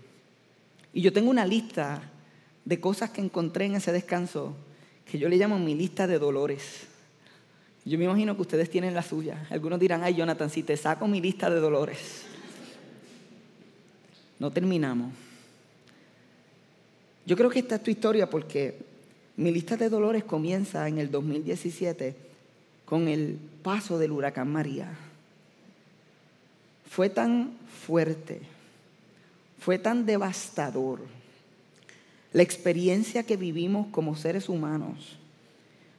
Y 0.93 1.03
yo 1.03 1.13
tengo 1.13 1.31
una 1.31 1.47
lista 1.47 2.03
de 2.65 2.81
cosas 2.81 3.11
que 3.11 3.21
encontré 3.21 3.67
en 3.67 3.77
ese 3.77 3.93
descanso 3.93 4.55
que 5.05 5.19
yo 5.19 5.29
le 5.29 5.37
llamo 5.37 5.59
mi 5.59 5.75
lista 5.75 6.07
de 6.07 6.19
dolores. 6.19 6.87
Yo 7.85 7.99
me 7.99 8.05
imagino 8.05 8.35
que 8.35 8.43
ustedes 8.43 8.71
tienen 8.71 8.95
la 8.95 9.03
suya. 9.03 9.47
Algunos 9.51 9.81
dirán, 9.81 10.03
ay 10.03 10.15
Jonathan, 10.15 10.51
si 10.51 10.63
te 10.63 10.77
saco 10.77 11.07
mi 11.07 11.21
lista 11.21 11.49
de 11.51 11.61
dolores. 11.61 12.23
No 14.39 14.51
terminamos. 14.51 15.13
Yo 17.27 17.37
creo 17.37 17.51
que 17.51 17.61
esta 17.61 17.77
es 17.77 17.83
tu 17.83 17.91
historia 17.91 18.29
porque 18.29 18.90
mi 19.41 19.51
lista 19.51 19.79
de 19.79 19.89
dolores 19.89 20.23
comienza 20.23 20.87
en 20.87 20.99
el 20.99 21.11
2017 21.11 22.15
con 22.85 23.09
el 23.09 23.39
paso 23.63 23.99
del 23.99 24.13
huracán 24.13 24.53
María. 24.53 24.93
Fue 26.87 27.09
tan 27.09 27.53
fuerte, 27.87 28.43
fue 29.59 29.79
tan 29.79 30.05
devastador 30.05 31.01
la 32.35 32.43
experiencia 32.43 33.23
que 33.23 33.39
vivimos 33.39 33.87
como 33.87 34.15
seres 34.15 34.51
humanos, 34.51 35.17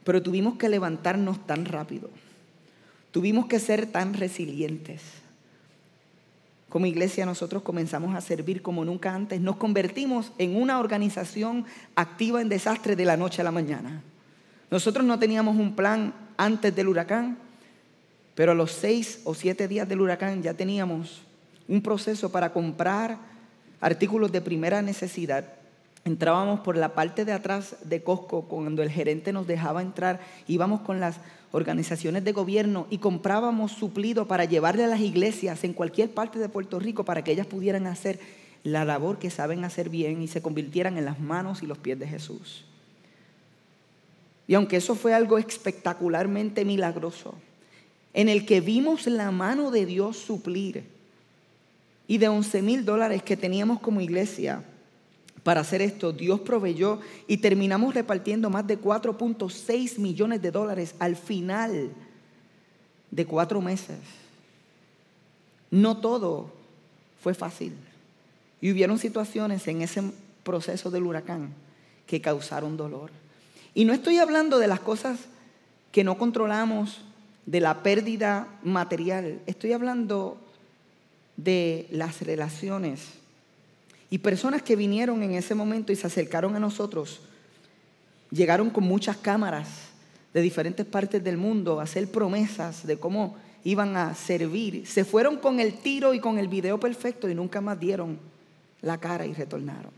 pero 0.03 0.21
tuvimos 0.21 0.59
que 0.59 0.69
levantarnos 0.69 1.47
tan 1.47 1.65
rápido, 1.65 2.11
tuvimos 3.09 3.47
que 3.47 3.59
ser 3.59 3.87
tan 3.87 4.13
resilientes 4.13 5.01
como 6.71 6.85
iglesia 6.85 7.25
nosotros 7.25 7.63
comenzamos 7.63 8.15
a 8.15 8.21
servir 8.21 8.61
como 8.61 8.85
nunca 8.85 9.13
antes. 9.13 9.41
Nos 9.41 9.57
convertimos 9.57 10.31
en 10.37 10.55
una 10.55 10.79
organización 10.79 11.65
activa 11.95 12.41
en 12.41 12.47
desastre 12.47 12.95
de 12.95 13.03
la 13.03 13.17
noche 13.17 13.41
a 13.41 13.43
la 13.43 13.51
mañana. 13.51 14.01
Nosotros 14.71 15.05
no 15.05 15.19
teníamos 15.19 15.57
un 15.57 15.75
plan 15.75 16.13
antes 16.37 16.73
del 16.73 16.87
huracán, 16.87 17.37
pero 18.35 18.53
a 18.53 18.55
los 18.55 18.71
seis 18.71 19.19
o 19.25 19.33
siete 19.33 19.67
días 19.67 19.89
del 19.89 19.99
huracán 19.99 20.41
ya 20.41 20.53
teníamos 20.53 21.23
un 21.67 21.81
proceso 21.81 22.31
para 22.31 22.53
comprar 22.53 23.17
artículos 23.81 24.31
de 24.31 24.39
primera 24.39 24.81
necesidad 24.81 25.43
Entrábamos 26.03 26.61
por 26.61 26.77
la 26.77 26.95
parte 26.95 27.25
de 27.25 27.31
atrás 27.31 27.75
de 27.83 28.01
Costco 28.01 28.43
cuando 28.43 28.81
el 28.81 28.89
gerente 28.89 29.33
nos 29.33 29.45
dejaba 29.45 29.81
entrar, 29.81 30.19
íbamos 30.47 30.81
con 30.81 30.99
las 30.99 31.17
organizaciones 31.51 32.23
de 32.23 32.31
gobierno 32.31 32.87
y 32.89 32.97
comprábamos 32.97 33.73
suplido 33.73 34.27
para 34.27 34.45
llevarle 34.45 34.83
a 34.83 34.87
las 34.87 35.01
iglesias 35.01 35.63
en 35.63 35.73
cualquier 35.73 36.11
parte 36.11 36.39
de 36.39 36.49
Puerto 36.49 36.79
Rico 36.79 37.05
para 37.05 37.23
que 37.23 37.31
ellas 37.31 37.45
pudieran 37.45 37.85
hacer 37.85 38.19
la 38.63 38.85
labor 38.85 39.19
que 39.19 39.29
saben 39.29 39.63
hacer 39.63 39.89
bien 39.89 40.21
y 40.21 40.27
se 40.27 40.41
convirtieran 40.41 40.97
en 40.97 41.05
las 41.05 41.19
manos 41.19 41.61
y 41.61 41.67
los 41.67 41.77
pies 41.77 41.99
de 41.99 42.07
Jesús. 42.07 42.65
Y 44.47 44.55
aunque 44.55 44.77
eso 44.77 44.95
fue 44.95 45.13
algo 45.13 45.37
espectacularmente 45.37 46.65
milagroso, 46.65 47.35
en 48.13 48.27
el 48.27 48.45
que 48.45 48.59
vimos 48.59 49.07
la 49.07 49.31
mano 49.31 49.71
de 49.71 49.85
Dios 49.85 50.17
suplir 50.17 50.83
y 52.07 52.17
de 52.17 52.27
11 52.27 52.61
mil 52.61 52.85
dólares 52.85 53.23
que 53.23 53.37
teníamos 53.37 53.79
como 53.79 54.01
iglesia, 54.01 54.63
para 55.43 55.61
hacer 55.61 55.81
esto, 55.81 56.13
Dios 56.13 56.41
proveyó 56.41 56.99
y 57.27 57.37
terminamos 57.37 57.95
repartiendo 57.95 58.49
más 58.49 58.67
de 58.67 58.79
4.6 58.79 59.97
millones 59.97 60.41
de 60.41 60.51
dólares 60.51 60.93
al 60.99 61.15
final 61.15 61.89
de 63.09 63.25
cuatro 63.25 63.59
meses. 63.59 63.97
No 65.71 65.97
todo 65.97 66.51
fue 67.21 67.33
fácil. 67.33 67.73
Y 68.61 68.71
hubieron 68.71 68.99
situaciones 68.99 69.67
en 69.67 69.81
ese 69.81 70.03
proceso 70.43 70.91
del 70.91 71.03
huracán 71.03 71.53
que 72.05 72.21
causaron 72.21 72.77
dolor. 72.77 73.09
Y 73.73 73.85
no 73.85 73.93
estoy 73.93 74.19
hablando 74.19 74.59
de 74.59 74.67
las 74.67 74.79
cosas 74.79 75.19
que 75.91 76.03
no 76.03 76.17
controlamos, 76.17 77.01
de 77.47 77.59
la 77.59 77.81
pérdida 77.81 78.47
material. 78.63 79.41
Estoy 79.47 79.73
hablando 79.73 80.37
de 81.35 81.87
las 81.89 82.21
relaciones 82.21 83.20
y 84.11 84.17
personas 84.17 84.61
que 84.61 84.75
vinieron 84.75 85.23
en 85.23 85.31
ese 85.31 85.55
momento 85.55 85.93
y 85.93 85.95
se 85.95 86.05
acercaron 86.05 86.53
a 86.55 86.59
nosotros, 86.59 87.21
llegaron 88.29 88.69
con 88.69 88.83
muchas 88.83 89.15
cámaras 89.15 89.69
de 90.33 90.41
diferentes 90.41 90.85
partes 90.85 91.23
del 91.23 91.37
mundo 91.37 91.79
a 91.79 91.83
hacer 91.83 92.11
promesas 92.11 92.85
de 92.85 92.97
cómo 92.97 93.37
iban 93.63 93.95
a 93.95 94.13
servir. 94.13 94.85
Se 94.85 95.05
fueron 95.05 95.37
con 95.37 95.61
el 95.61 95.75
tiro 95.75 96.13
y 96.13 96.19
con 96.19 96.37
el 96.37 96.49
video 96.49 96.77
perfecto 96.77 97.29
y 97.29 97.35
nunca 97.35 97.61
más 97.61 97.79
dieron 97.79 98.19
la 98.81 98.97
cara 98.97 99.25
y 99.25 99.33
retornaron. 99.33 99.93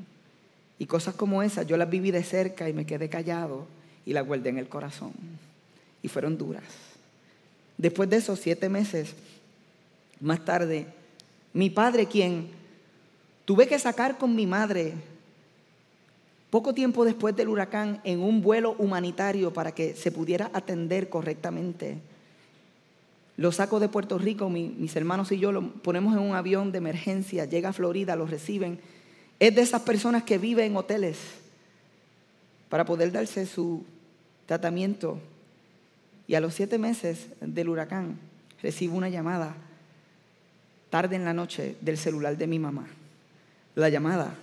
Y 0.78 0.86
cosas 0.86 1.16
como 1.16 1.42
esas 1.42 1.66
yo 1.66 1.76
las 1.76 1.90
viví 1.90 2.12
de 2.12 2.24
cerca 2.24 2.70
y 2.70 2.74
me 2.74 2.86
quedé 2.86 3.10
callado 3.10 3.66
y 4.06 4.14
las 4.14 4.28
guardé 4.28 4.50
en 4.50 4.60
el 4.60 4.70
corazón. 4.70 5.14
Y 6.04 6.08
fueron 6.08 6.38
duras. 6.38 6.64
Después 7.80 8.12
de 8.12 8.18
esos 8.18 8.40
siete 8.40 8.70
meses, 8.70 9.16
más 10.20 10.46
tarde, 10.46 10.86
mi 11.52 11.72
padre, 11.72 12.06
quien 12.06 12.62
Tuve 13.46 13.68
que 13.68 13.78
sacar 13.78 14.18
con 14.18 14.36
mi 14.36 14.48
madre 14.48 14.94
poco 16.50 16.74
tiempo 16.74 17.04
después 17.04 17.36
del 17.36 17.50
huracán 17.50 18.00
en 18.04 18.22
un 18.22 18.42
vuelo 18.42 18.76
humanitario 18.78 19.52
para 19.52 19.74
que 19.74 19.96
se 19.96 20.12
pudiera 20.12 20.50
atender 20.54 21.10
correctamente. 21.10 21.98
Lo 23.36 23.52
saco 23.52 23.80
de 23.80 23.90
Puerto 23.90 24.18
Rico, 24.18 24.50
mis 24.50 24.96
hermanos 24.96 25.32
y 25.32 25.40
yo 25.40 25.52
lo 25.52 25.74
ponemos 25.74 26.14
en 26.14 26.20
un 26.20 26.36
avión 26.36 26.72
de 26.72 26.78
emergencia, 26.78 27.46
llega 27.46 27.70
a 27.70 27.74
Florida, 27.74 28.16
lo 28.16 28.28
reciben. 28.28 28.80
Es 29.40 29.56
de 29.56 29.62
esas 29.62 29.82
personas 29.82 30.24
que 30.24 30.38
viven 30.38 30.68
en 30.68 30.78
hoteles 30.78 31.18
para 32.70 32.86
poder 32.86 33.12
darse 33.12 33.46
su 33.46 33.84
tratamiento. 34.46 35.18
Y 36.28 36.36
a 36.36 36.40
los 36.40 36.54
siete 36.54 36.78
meses 36.78 37.28
del 37.42 37.68
huracán 37.68 38.20
recibo 38.62 38.96
una 38.96 39.10
llamada 39.10 39.56
tarde 40.92 41.16
en 41.16 41.26
la 41.26 41.34
noche 41.34 41.76
del 41.82 41.98
celular 41.98 42.38
de 42.38 42.48
mi 42.48 42.60
mamá 42.60 42.88
la 43.76 43.90
llamada 43.90 44.36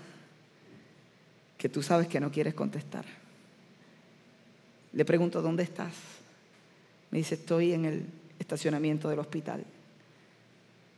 que 1.58 1.68
tú 1.68 1.82
sabes 1.82 2.08
que 2.08 2.20
no 2.20 2.32
quieres 2.32 2.54
contestar. 2.54 3.04
Le 4.92 5.04
pregunto, 5.04 5.42
¿dónde 5.42 5.62
estás? 5.62 5.92
Me 7.10 7.18
dice, 7.18 7.34
estoy 7.34 7.72
en 7.72 7.84
el 7.84 8.06
estacionamiento 8.38 9.08
del 9.08 9.18
hospital. 9.18 9.64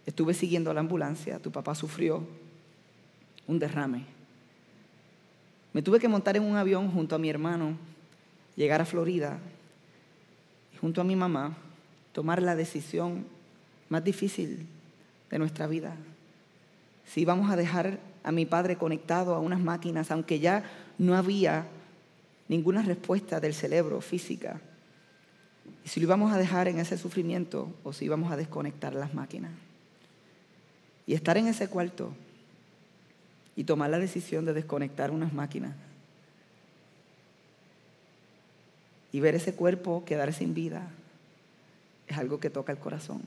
Estuve 0.06 0.34
siguiendo 0.34 0.72
la 0.72 0.80
ambulancia, 0.80 1.38
tu 1.38 1.50
papá 1.50 1.74
sufrió 1.74 2.26
un 3.46 3.58
derrame. 3.58 4.04
Me 5.72 5.82
tuve 5.82 5.98
que 5.98 6.08
montar 6.08 6.36
en 6.36 6.44
un 6.44 6.56
avión 6.56 6.90
junto 6.90 7.14
a 7.14 7.18
mi 7.18 7.28
hermano, 7.28 7.76
llegar 8.56 8.80
a 8.80 8.84
Florida, 8.84 9.38
y 10.72 10.76
junto 10.76 11.00
a 11.00 11.04
mi 11.04 11.16
mamá, 11.16 11.56
tomar 12.12 12.42
la 12.42 12.54
decisión 12.54 13.26
más 13.88 14.04
difícil 14.04 14.66
de 15.30 15.38
nuestra 15.38 15.66
vida. 15.66 15.96
Si 17.06 17.22
íbamos 17.22 17.50
a 17.50 17.56
dejar 17.56 17.98
a 18.24 18.32
mi 18.32 18.46
padre 18.46 18.76
conectado 18.76 19.34
a 19.34 19.40
unas 19.40 19.60
máquinas, 19.60 20.10
aunque 20.10 20.38
ya 20.38 20.64
no 20.98 21.16
había 21.16 21.66
ninguna 22.48 22.82
respuesta 22.82 23.40
del 23.40 23.54
cerebro 23.54 24.00
física, 24.00 24.60
y 25.84 25.88
si 25.88 26.00
lo 26.00 26.04
íbamos 26.04 26.32
a 26.32 26.38
dejar 26.38 26.68
en 26.68 26.78
ese 26.78 26.96
sufrimiento 26.96 27.72
o 27.82 27.92
si 27.92 28.04
íbamos 28.04 28.32
a 28.32 28.36
desconectar 28.36 28.94
las 28.94 29.14
máquinas. 29.14 29.52
Y 31.06 31.14
estar 31.14 31.36
en 31.36 31.48
ese 31.48 31.68
cuarto 31.68 32.12
y 33.56 33.64
tomar 33.64 33.90
la 33.90 33.98
decisión 33.98 34.44
de 34.44 34.52
desconectar 34.52 35.10
unas 35.10 35.32
máquinas 35.32 35.74
y 39.12 39.20
ver 39.20 39.34
ese 39.34 39.54
cuerpo 39.54 40.04
quedar 40.04 40.32
sin 40.32 40.54
vida 40.54 40.88
es 42.06 42.16
algo 42.16 42.40
que 42.40 42.50
toca 42.50 42.72
el 42.72 42.78
corazón. 42.78 43.22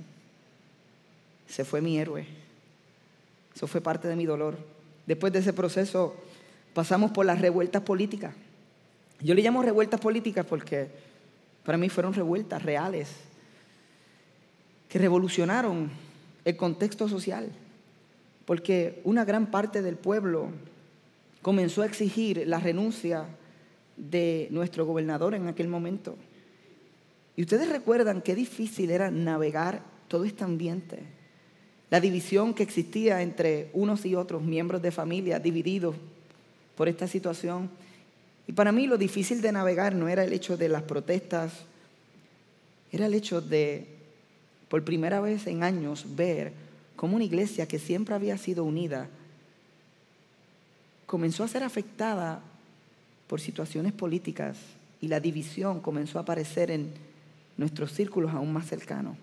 Se 1.48 1.64
fue 1.64 1.80
mi 1.80 2.00
héroe. 2.00 2.25
Eso 3.56 3.68
fue 3.68 3.82
parte 3.82 4.08
de 4.08 4.16
mi 4.16 4.25
dolor. 4.25 4.58
Después 5.05 5.31
de 5.33 5.39
ese 5.39 5.53
proceso 5.53 6.15
pasamos 6.74 7.12
por 7.12 7.25
las 7.25 7.39
revueltas 7.39 7.81
políticas. 7.81 8.33
Yo 9.21 9.33
le 9.33 9.41
llamo 9.41 9.62
revueltas 9.62 10.00
políticas 10.00 10.45
porque 10.45 10.89
para 11.63 11.77
mí 11.77 11.89
fueron 11.89 12.13
revueltas 12.13 12.63
reales 12.63 13.09
que 14.89 15.00
revolucionaron 15.00 15.89
el 16.43 16.55
contexto 16.57 17.07
social 17.07 17.51
porque 18.45 19.01
una 19.03 19.25
gran 19.25 19.47
parte 19.47 19.81
del 19.81 19.95
pueblo 19.95 20.50
comenzó 21.41 21.81
a 21.81 21.85
exigir 21.85 22.43
la 22.47 22.59
renuncia 22.59 23.25
de 23.97 24.47
nuestro 24.51 24.85
gobernador 24.85 25.33
en 25.33 25.47
aquel 25.47 25.67
momento. 25.67 26.15
Y 27.35 27.41
ustedes 27.41 27.69
recuerdan 27.69 28.21
qué 28.21 28.35
difícil 28.35 28.91
era 28.91 29.12
navegar 29.12 29.83
todo 30.07 30.25
este 30.25 30.43
ambiente, 30.43 31.00
la 31.89 32.00
división 32.00 32.54
que 32.54 32.63
existía 32.63 33.22
entre 33.22 33.70
unos 33.74 34.06
y 34.06 34.15
otros 34.15 34.42
miembros 34.42 34.82
de 34.82 34.92
familia 34.92 35.39
divididos 35.39 35.96
por 36.75 36.89
esta 36.89 37.08
situación. 37.08 37.70
Y 38.48 38.54
para 38.54 38.72
mí 38.72 38.88
lo 38.88 38.98
difícil 38.98 39.42
de 39.42 39.51
navegar 39.51 39.96
no 39.96 40.08
era 40.08 40.24
el 40.24 40.34
hecho 40.34 40.58
de 40.58 40.70
las 40.70 40.84
protestas, 40.84 41.54
era 42.92 43.06
el 43.06 43.13
hecho 43.13 43.42
de, 43.42 43.88
por 44.70 44.84
primera 44.84 45.22
vez 45.22 45.48
en 45.48 45.63
años, 45.63 46.06
ver 46.15 46.54
como 46.96 47.15
una 47.15 47.25
iglesia 47.25 47.68
que 47.68 47.80
siempre 47.80 48.15
había 48.15 48.38
sido 48.38 48.63
unida 48.63 49.10
comenzó 51.06 51.44
a 51.44 51.48
ser 51.48 51.63
afectada 51.63 52.42
por 53.27 53.39
situaciones 53.39 53.94
políticas 53.94 54.58
y 55.01 55.08
la 55.08 55.20
división 55.20 55.82
comenzó 55.82 56.18
a 56.18 56.22
aparecer 56.22 56.72
en 56.72 56.92
nuestros 57.58 57.92
círculos 57.92 58.34
aún 58.34 58.51
más 58.51 58.68
cercanos. 58.68 59.18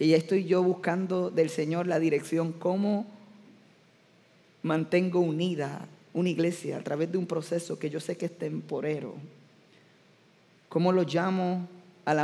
Y 0.00 0.08
ya 0.08 0.16
estoy 0.16 0.46
yo 0.46 0.62
buscando 0.62 1.30
del 1.30 1.50
Señor 1.50 1.86
la 1.86 1.98
dirección, 2.00 2.52
cómo 2.52 3.06
mantengo 4.62 5.20
unida 5.20 5.86
una 6.14 6.30
iglesia 6.30 6.78
a 6.78 6.82
través 6.82 7.12
de 7.12 7.18
un 7.18 7.26
proceso 7.26 7.78
que 7.78 7.90
yo 7.90 8.00
sé 8.00 8.16
que 8.16 8.24
es 8.24 8.38
temporero. 8.38 9.14
¿Cómo 10.70 10.90
lo 10.92 11.02
llamo 11.02 11.68
a 12.06 12.14
la, 12.14 12.22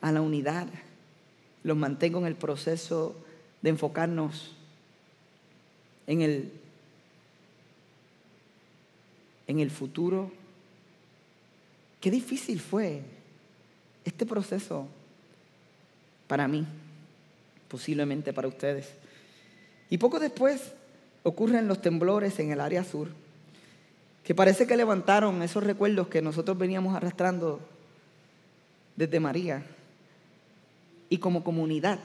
a 0.00 0.12
la 0.12 0.20
unidad? 0.20 0.68
Los 1.64 1.76
mantengo 1.76 2.20
en 2.20 2.26
el 2.26 2.36
proceso 2.36 3.16
de 3.62 3.70
enfocarnos 3.70 4.54
en 6.06 6.22
el, 6.22 6.52
en 9.48 9.58
el 9.58 9.72
futuro. 9.72 10.30
Qué 12.00 12.12
difícil 12.12 12.60
fue 12.60 13.02
este 14.04 14.24
proceso 14.24 14.86
para 16.28 16.46
mí, 16.46 16.64
posiblemente 17.72 18.34
para 18.34 18.48
ustedes. 18.48 18.90
Y 19.88 19.96
poco 19.96 20.20
después 20.20 20.72
ocurren 21.22 21.68
los 21.68 21.80
temblores 21.80 22.38
en 22.38 22.52
el 22.52 22.60
área 22.60 22.84
sur, 22.84 23.08
que 24.22 24.34
parece 24.34 24.66
que 24.66 24.76
levantaron 24.76 25.42
esos 25.42 25.64
recuerdos 25.64 26.08
que 26.08 26.20
nosotros 26.20 26.58
veníamos 26.58 26.94
arrastrando 26.94 27.60
desde 28.94 29.20
María. 29.20 29.64
Y 31.08 31.16
como 31.16 31.42
comunidad 31.42 31.98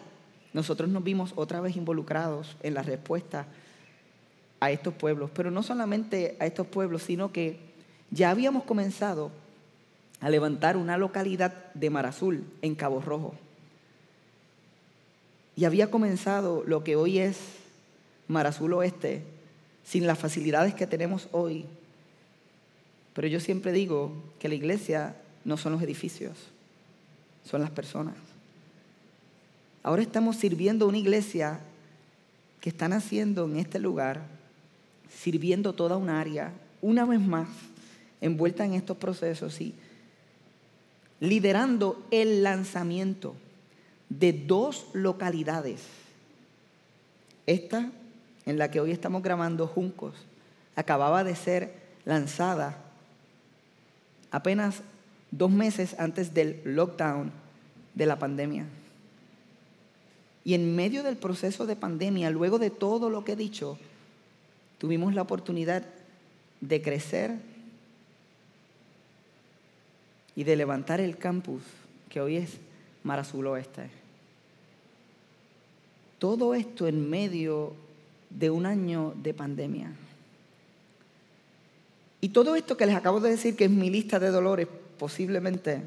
nosotros 0.54 0.90
nos 0.90 1.04
vimos 1.04 1.34
otra 1.36 1.60
vez 1.60 1.76
involucrados 1.76 2.56
en 2.64 2.74
la 2.74 2.82
respuesta 2.82 3.46
a 4.62 4.72
estos 4.72 4.94
pueblos, 4.94 5.30
pero 5.34 5.52
no 5.52 5.64
solamente 5.64 6.38
a 6.40 6.46
estos 6.46 6.66
pueblos, 6.66 7.04
sino 7.04 7.34
que 7.34 7.60
ya 8.10 8.30
habíamos 8.30 8.64
comenzado 8.64 9.32
a 10.22 10.30
levantar 10.30 10.78
una 10.78 10.98
localidad 10.98 11.74
de 11.74 11.90
Mar 11.90 12.06
Azul 12.06 12.46
en 12.62 12.74
Cabo 12.74 13.02
Rojo. 13.02 13.36
Y 15.58 15.66
había 15.66 15.90
comenzado 15.90 16.64
lo 16.68 16.84
que 16.84 16.96
hoy 16.96 17.18
es 17.18 17.40
Mar 18.28 18.46
Azul 18.46 18.74
Oeste, 18.74 19.24
sin 19.84 20.06
las 20.06 20.20
facilidades 20.20 20.76
que 20.76 20.86
tenemos 20.86 21.28
hoy. 21.32 21.66
Pero 23.16 23.28
yo 23.28 23.40
siempre 23.40 23.72
digo 23.72 24.14
que 24.38 24.50
la 24.50 24.56
iglesia 24.56 25.16
no 25.46 25.58
son 25.58 25.74
los 25.74 25.82
edificios, 25.82 26.38
son 27.44 27.62
las 27.62 27.72
personas. 27.72 28.14
Ahora 29.82 30.04
estamos 30.04 30.36
sirviendo 30.36 30.88
una 30.88 31.00
iglesia 31.00 31.60
que 32.62 32.70
está 32.70 32.88
naciendo 32.88 33.46
en 33.46 33.58
este 33.58 33.80
lugar, 33.80 34.28
sirviendo 35.12 35.74
toda 35.74 35.98
un 35.98 36.10
área, 36.10 36.54
una 36.84 37.04
vez 37.04 37.20
más, 37.20 37.48
envuelta 38.22 38.64
en 38.64 38.76
estos 38.76 38.98
procesos 38.98 39.60
y 39.60 39.74
liderando 41.20 42.06
el 42.12 42.44
lanzamiento 42.44 43.34
de 44.10 44.34
dos 44.34 44.88
localidades. 44.94 45.82
Esta, 47.46 47.92
en 48.46 48.58
la 48.58 48.72
que 48.72 48.80
hoy 48.80 48.92
estamos 48.92 49.24
grabando 49.24 49.68
Juncos, 49.68 50.16
acababa 50.76 51.24
de 51.24 51.36
ser 51.36 51.74
lanzada 52.06 52.78
apenas 54.32 54.82
dos 55.32 55.52
meses 55.52 55.96
antes 56.00 56.34
del 56.34 56.62
lockdown 56.64 57.32
de 57.96 58.06
la 58.06 58.20
pandemia. 58.20 58.66
Y 60.44 60.54
en 60.54 60.76
medio 60.76 61.04
del 61.04 61.18
proceso 61.18 61.66
de 61.66 61.76
pandemia, 61.76 62.30
luego 62.30 62.60
de 62.60 62.70
todo 62.70 63.10
lo 63.10 63.26
que 63.26 63.34
he 63.34 63.36
dicho, 63.36 63.78
tuvimos 64.78 65.14
la 65.14 65.24
oportunidad 65.24 65.84
de 66.62 66.82
crecer 66.82 67.36
y 70.36 70.44
de 70.44 70.56
levantar 70.56 71.02
el 71.02 71.18
campus 71.18 71.64
que 72.10 72.22
hoy 72.22 72.38
es 72.38 72.58
Mar 73.08 73.20
Azul 73.20 73.48
Oeste. 73.48 73.90
Todo 76.20 76.54
esto 76.54 76.88
en 76.88 77.10
medio 77.10 77.74
de 78.30 78.50
un 78.50 78.66
año 78.66 79.14
de 79.16 79.34
pandemia. 79.34 79.92
Y 82.20 82.30
todo 82.30 82.56
esto 82.56 82.76
que 82.76 82.86
les 82.86 82.96
acabo 82.96 83.22
de 83.22 83.30
decir, 83.30 83.56
que 83.56 83.66
es 83.66 83.72
mi 83.72 83.90
lista 83.90 84.20
de 84.20 84.30
dolores, 84.30 84.68
posiblemente 85.00 85.82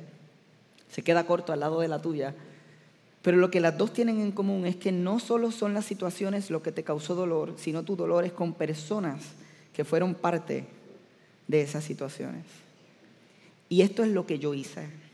se 0.91 1.03
queda 1.03 1.27
corto 1.27 1.53
al 1.53 1.61
lado 1.61 1.81
de 1.81 1.89
la 1.89 2.01
tuya, 2.01 2.35
pero 3.21 3.37
lo 3.37 3.51
que 3.51 3.61
las 3.61 3.77
dos 3.77 3.93
tienen 3.93 4.21
en 4.21 4.33
común 4.33 4.65
es 4.65 4.77
que 4.77 4.91
no 4.91 5.19
solo 5.21 5.51
son 5.51 5.75
las 5.75 5.85
situaciones 5.85 6.51
lo 6.51 6.63
que 6.63 6.73
te 6.73 6.85
causó 6.85 7.15
dolor, 7.15 7.55
sino 7.59 7.83
tu 7.83 7.97
dolor 7.97 8.25
es 8.25 8.33
con 8.33 8.55
personas 8.55 9.21
que 9.75 9.85
fueron 9.85 10.15
parte 10.15 10.65
de 11.49 11.61
esas 11.61 11.85
situaciones. 11.85 12.47
Y 13.69 13.83
esto 13.83 14.03
es 14.05 14.11
lo 14.11 14.27
que 14.27 14.39
yo 14.39 14.55
hice. 14.55 15.10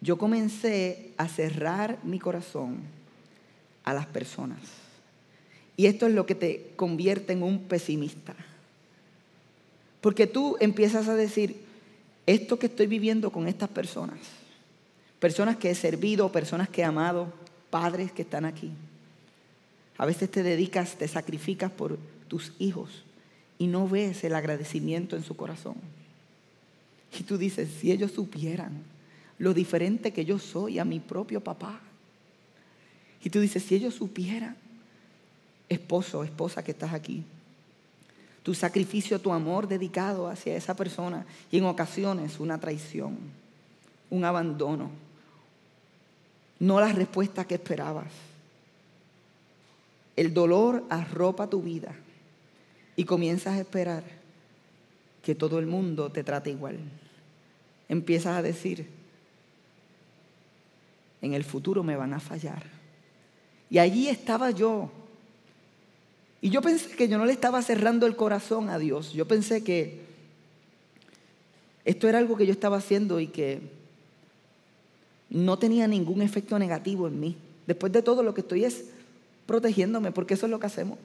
Yo 0.00 0.16
comencé 0.16 1.12
a 1.16 1.28
cerrar 1.28 1.98
mi 2.04 2.18
corazón 2.18 2.78
a 3.84 3.92
las 3.92 4.06
personas. 4.06 4.60
Y 5.76 5.86
esto 5.86 6.06
es 6.06 6.14
lo 6.14 6.26
que 6.26 6.34
te 6.34 6.72
convierte 6.76 7.32
en 7.32 7.42
un 7.42 7.64
pesimista. 7.64 8.34
Porque 10.00 10.26
tú 10.26 10.56
empiezas 10.60 11.08
a 11.08 11.14
decir, 11.14 11.56
esto 12.26 12.58
que 12.58 12.66
estoy 12.66 12.86
viviendo 12.86 13.30
con 13.30 13.48
estas 13.48 13.68
personas, 13.68 14.18
personas 15.18 15.56
que 15.56 15.70
he 15.70 15.74
servido, 15.74 16.30
personas 16.30 16.68
que 16.68 16.82
he 16.82 16.84
amado, 16.84 17.32
padres 17.70 18.12
que 18.12 18.22
están 18.22 18.44
aquí. 18.44 18.70
A 19.96 20.06
veces 20.06 20.30
te 20.30 20.42
dedicas, 20.42 20.96
te 20.96 21.08
sacrificas 21.08 21.72
por 21.72 21.98
tus 22.28 22.52
hijos 22.58 23.02
y 23.58 23.66
no 23.66 23.88
ves 23.88 24.22
el 24.22 24.34
agradecimiento 24.34 25.16
en 25.16 25.24
su 25.24 25.36
corazón. 25.36 25.74
Y 27.18 27.24
tú 27.24 27.38
dices, 27.38 27.68
si 27.80 27.90
ellos 27.90 28.12
supieran 28.12 28.82
lo 29.38 29.54
diferente 29.54 30.12
que 30.12 30.24
yo 30.24 30.38
soy 30.38 30.78
a 30.78 30.84
mi 30.84 31.00
propio 31.00 31.40
papá. 31.40 31.80
Y 33.22 33.30
tú 33.30 33.40
dices, 33.40 33.62
si 33.62 33.74
ellos 33.74 33.94
supieran, 33.94 34.56
esposo, 35.68 36.24
esposa 36.24 36.62
que 36.62 36.72
estás 36.72 36.92
aquí, 36.92 37.24
tu 38.42 38.54
sacrificio, 38.54 39.20
tu 39.20 39.32
amor 39.32 39.68
dedicado 39.68 40.28
hacia 40.28 40.56
esa 40.56 40.74
persona 40.74 41.26
y 41.50 41.58
en 41.58 41.64
ocasiones 41.64 42.40
una 42.40 42.58
traición, 42.58 43.16
un 44.10 44.24
abandono 44.24 44.90
no 46.58 46.80
la 46.80 46.92
respuesta 46.92 47.44
que 47.46 47.54
esperabas. 47.54 48.12
El 50.16 50.34
dolor 50.34 50.84
arropa 50.90 51.48
tu 51.48 51.62
vida 51.62 51.94
y 52.96 53.04
comienzas 53.04 53.54
a 53.54 53.60
esperar 53.60 54.02
que 55.22 55.34
todo 55.34 55.58
el 55.58 55.66
mundo 55.66 56.10
te 56.10 56.24
trate 56.24 56.50
igual. 56.50 56.78
Empiezas 57.88 58.36
a 58.36 58.42
decir, 58.42 58.88
en 61.22 61.34
el 61.34 61.44
futuro 61.44 61.82
me 61.82 61.96
van 61.96 62.14
a 62.14 62.20
fallar. 62.20 62.62
Y 63.70 63.78
allí 63.78 64.08
estaba 64.08 64.50
yo. 64.50 64.90
Y 66.40 66.50
yo 66.50 66.62
pensé 66.62 66.90
que 66.90 67.08
yo 67.08 67.18
no 67.18 67.26
le 67.26 67.32
estaba 67.32 67.60
cerrando 67.62 68.06
el 68.06 68.16
corazón 68.16 68.70
a 68.70 68.78
Dios. 68.78 69.12
Yo 69.12 69.26
pensé 69.26 69.64
que 69.64 70.06
esto 71.84 72.08
era 72.08 72.18
algo 72.18 72.36
que 72.36 72.46
yo 72.46 72.52
estaba 72.52 72.76
haciendo 72.76 73.18
y 73.18 73.28
que 73.28 73.60
no 75.30 75.58
tenía 75.58 75.86
ningún 75.88 76.22
efecto 76.22 76.58
negativo 76.58 77.08
en 77.08 77.20
mí. 77.20 77.36
Después 77.66 77.92
de 77.92 78.02
todo 78.02 78.22
lo 78.22 78.34
que 78.34 78.40
estoy 78.40 78.64
es 78.64 78.84
protegiéndome, 79.46 80.12
porque 80.12 80.34
eso 80.34 80.46
es 80.46 80.50
lo 80.50 80.60
que 80.60 80.66
hacemos. 80.66 80.98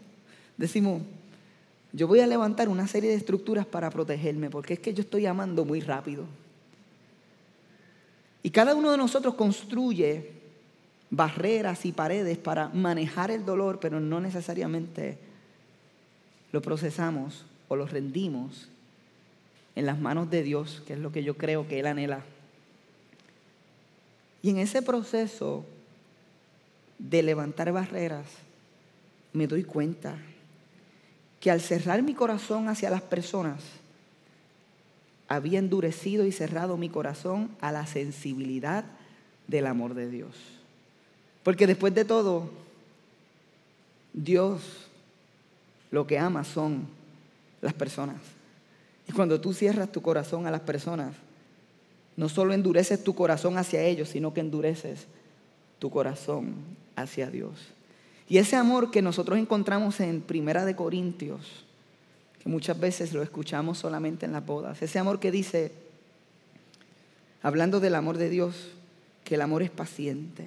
Decimos, 0.58 1.02
yo 1.92 2.08
voy 2.08 2.20
a 2.20 2.28
levantar 2.28 2.70
una 2.70 2.88
serie 2.88 3.10
de 3.10 3.16
estructuras 3.16 3.66
para 3.66 3.90
protegerme, 3.90 4.50
porque 4.50 4.74
es 4.74 4.80
que 4.80 4.94
yo 4.94 5.02
estoy 5.02 5.26
amando 5.26 5.66
muy 5.66 5.80
rápido. 5.80 6.26
Y 8.44 8.50
cada 8.50 8.76
uno 8.76 8.92
de 8.92 8.98
nosotros 8.98 9.36
construye 9.36 10.32
barreras 11.10 11.86
y 11.86 11.94
paredes 11.94 12.38
para 12.38 12.68
manejar 12.70 13.32
el 13.32 13.46
dolor, 13.46 13.80
pero 13.80 14.00
no 14.00 14.20
necesariamente 14.20 15.18
lo 16.52 16.62
procesamos 16.62 17.46
o 17.70 17.76
lo 17.76 17.88
rendimos 17.88 18.68
en 19.76 19.86
las 19.86 20.00
manos 20.00 20.30
de 20.30 20.44
Dios, 20.44 20.84
que 20.86 20.94
es 20.94 21.00
lo 21.00 21.12
que 21.12 21.24
yo 21.24 21.38
creo 21.38 21.68
que 21.68 21.80
Él 21.80 21.88
anhela. 21.88 22.24
Y 24.42 24.50
en 24.50 24.58
ese 24.58 24.82
proceso 24.82 25.66
de 27.00 27.24
levantar 27.24 27.72
barreras, 27.72 28.28
me 29.32 29.48
doy 29.48 29.64
cuenta 29.64 30.18
que 31.40 31.50
al 31.50 31.62
cerrar 31.62 32.04
mi 32.04 32.14
corazón 32.14 32.70
hacia 32.70 32.90
las 32.90 33.02
personas, 33.02 33.62
había 35.36 35.60
endurecido 35.60 36.26
y 36.26 36.32
cerrado 36.32 36.78
mi 36.78 36.90
corazón 36.90 37.50
a 37.62 37.72
la 37.72 37.86
sensibilidad 37.86 38.86
del 39.48 39.68
amor 39.68 39.94
de 39.94 40.10
Dios. 40.10 40.36
Porque 41.44 41.68
después 41.68 41.94
de 41.94 42.06
todo, 42.06 42.50
Dios 44.14 44.62
lo 45.92 46.08
que 46.08 46.18
ama 46.18 46.44
son 46.44 46.88
las 47.62 47.74
personas. 47.74 48.18
Y 49.08 49.12
cuando 49.12 49.40
tú 49.42 49.54
cierras 49.54 49.92
tu 49.92 50.02
corazón 50.02 50.48
a 50.48 50.52
las 50.52 50.62
personas, 50.62 51.14
no 52.16 52.30
solo 52.30 52.54
endureces 52.54 53.04
tu 53.04 53.16
corazón 53.16 53.58
hacia 53.58 53.84
ellos, 53.84 54.10
sino 54.10 54.34
que 54.34 54.42
endureces 54.42 55.08
tu 55.80 55.90
corazón 55.90 56.54
hacia 56.96 57.30
Dios. 57.30 57.52
Y 58.30 58.38
ese 58.38 58.56
amor 58.56 58.92
que 58.92 59.02
nosotros 59.02 59.38
encontramos 59.38 60.00
en 60.00 60.22
Primera 60.22 60.66
de 60.66 60.76
Corintios, 60.76 61.66
que 62.44 62.50
muchas 62.50 62.78
veces 62.78 63.14
lo 63.14 63.24
escuchamos 63.24 63.78
solamente 63.78 64.26
en 64.26 64.34
las 64.34 64.46
bodas, 64.46 64.82
ese 64.82 65.00
amor 65.00 65.22
que 65.22 65.32
dice, 65.32 65.72
hablando 67.42 67.80
del 67.80 67.96
amor 67.96 68.18
de 68.18 68.30
Dios, 68.30 68.72
que 69.24 69.36
el 69.36 69.42
amor 69.42 69.64
es 69.64 69.70
paciente, 69.70 70.46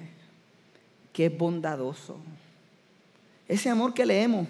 que 1.11 1.25
es 1.25 1.35
bondadoso. 1.35 2.17
Ese 3.47 3.69
amor 3.69 3.95
que 3.95 4.05
leemos, 4.05 4.47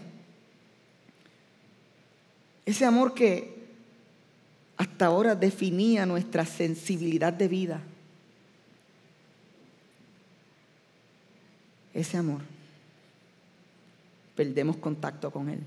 ese 2.66 2.84
amor 2.84 3.14
que 3.14 3.56
hasta 4.76 5.06
ahora 5.06 5.34
definía 5.34 6.06
nuestra 6.06 6.46
sensibilidad 6.46 7.32
de 7.32 7.48
vida. 7.48 7.82
Ese 11.94 12.18
amor 12.18 12.42
perdemos 14.36 14.76
contacto 14.76 15.32
con 15.32 15.48
Él. 15.48 15.62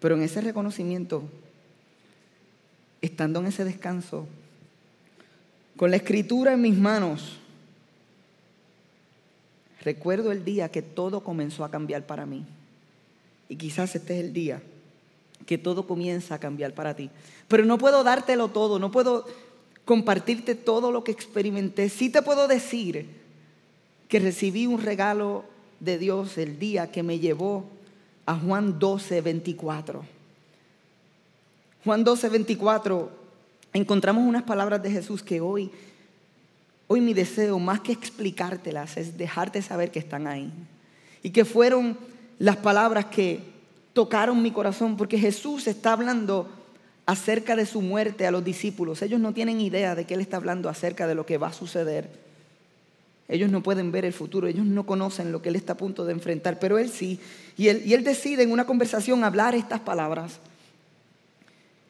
Pero 0.00 0.14
en 0.14 0.22
ese 0.22 0.40
reconocimiento, 0.40 1.22
estando 3.00 3.40
en 3.40 3.46
ese 3.46 3.64
descanso, 3.64 4.26
con 5.76 5.90
la 5.90 5.96
escritura 5.96 6.52
en 6.52 6.62
mis 6.62 6.76
manos, 6.76 7.38
recuerdo 9.82 10.32
el 10.32 10.44
día 10.44 10.70
que 10.70 10.82
todo 10.82 11.22
comenzó 11.22 11.64
a 11.64 11.70
cambiar 11.70 12.06
para 12.06 12.26
mí. 12.26 12.44
Y 13.48 13.56
quizás 13.56 13.94
este 13.94 14.18
es 14.18 14.24
el 14.24 14.32
día 14.32 14.62
que 15.46 15.56
todo 15.56 15.86
comienza 15.86 16.34
a 16.34 16.40
cambiar 16.40 16.74
para 16.74 16.94
ti. 16.94 17.10
Pero 17.46 17.64
no 17.64 17.78
puedo 17.78 18.04
dártelo 18.04 18.48
todo, 18.48 18.78
no 18.78 18.90
puedo 18.90 19.24
compartirte 19.84 20.54
todo 20.54 20.92
lo 20.92 21.04
que 21.04 21.12
experimenté. 21.12 21.88
Sí 21.88 22.10
te 22.10 22.22
puedo 22.22 22.46
decir 22.48 23.06
que 24.08 24.18
recibí 24.18 24.66
un 24.66 24.82
regalo 24.82 25.44
de 25.80 25.96
Dios 25.96 26.36
el 26.38 26.58
día 26.58 26.90
que 26.90 27.02
me 27.02 27.18
llevó 27.18 27.64
a 28.28 28.34
Juan 28.34 28.78
12, 28.78 29.22
24. 29.22 30.04
Juan 31.82 32.04
12, 32.04 32.28
24, 32.28 33.10
encontramos 33.72 34.22
unas 34.22 34.42
palabras 34.42 34.82
de 34.82 34.90
Jesús 34.90 35.22
que 35.22 35.40
hoy, 35.40 35.70
hoy 36.88 37.00
mi 37.00 37.14
deseo, 37.14 37.58
más 37.58 37.80
que 37.80 37.92
explicártelas, 37.92 38.98
es 38.98 39.16
dejarte 39.16 39.62
saber 39.62 39.90
que 39.90 39.98
están 39.98 40.26
ahí. 40.26 40.52
Y 41.22 41.30
que 41.30 41.46
fueron 41.46 41.96
las 42.38 42.58
palabras 42.58 43.06
que 43.06 43.40
tocaron 43.94 44.42
mi 44.42 44.50
corazón, 44.50 44.98
porque 44.98 45.18
Jesús 45.18 45.66
está 45.66 45.94
hablando 45.94 46.50
acerca 47.06 47.56
de 47.56 47.64
su 47.64 47.80
muerte 47.80 48.26
a 48.26 48.30
los 48.30 48.44
discípulos. 48.44 49.00
Ellos 49.00 49.20
no 49.20 49.32
tienen 49.32 49.58
idea 49.62 49.94
de 49.94 50.04
que 50.04 50.12
Él 50.12 50.20
está 50.20 50.36
hablando 50.36 50.68
acerca 50.68 51.06
de 51.06 51.14
lo 51.14 51.24
que 51.24 51.38
va 51.38 51.46
a 51.46 51.54
suceder. 51.54 52.10
Ellos 53.28 53.50
no 53.50 53.62
pueden 53.62 53.92
ver 53.92 54.06
el 54.06 54.14
futuro, 54.14 54.46
ellos 54.46 54.64
no 54.64 54.86
conocen 54.86 55.32
lo 55.32 55.42
que 55.42 55.50
Él 55.50 55.56
está 55.56 55.74
a 55.74 55.76
punto 55.76 56.06
de 56.06 56.12
enfrentar, 56.12 56.58
pero 56.58 56.78
Él 56.78 56.88
sí. 56.88 57.20
Y 57.58 57.68
Él, 57.68 58.02
decide 58.02 58.42
en 58.42 58.50
una 58.50 58.66
conversación 58.66 59.22
hablar 59.22 59.54
estas 59.54 59.80
palabras. 59.80 60.38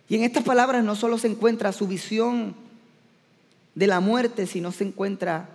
Y 0.08 0.16
en 0.16 0.24
estas 0.24 0.42
palabras 0.42 0.82
no 0.82 0.96
solo 0.96 1.16
se 1.16 1.28
encuentra 1.28 1.72
su 1.72 1.86
visión 1.86 2.56
de 3.76 3.86
la 3.86 4.00
muerte, 4.00 4.46
sino 4.46 4.72
se 4.72 4.84
encuentra 4.84 5.50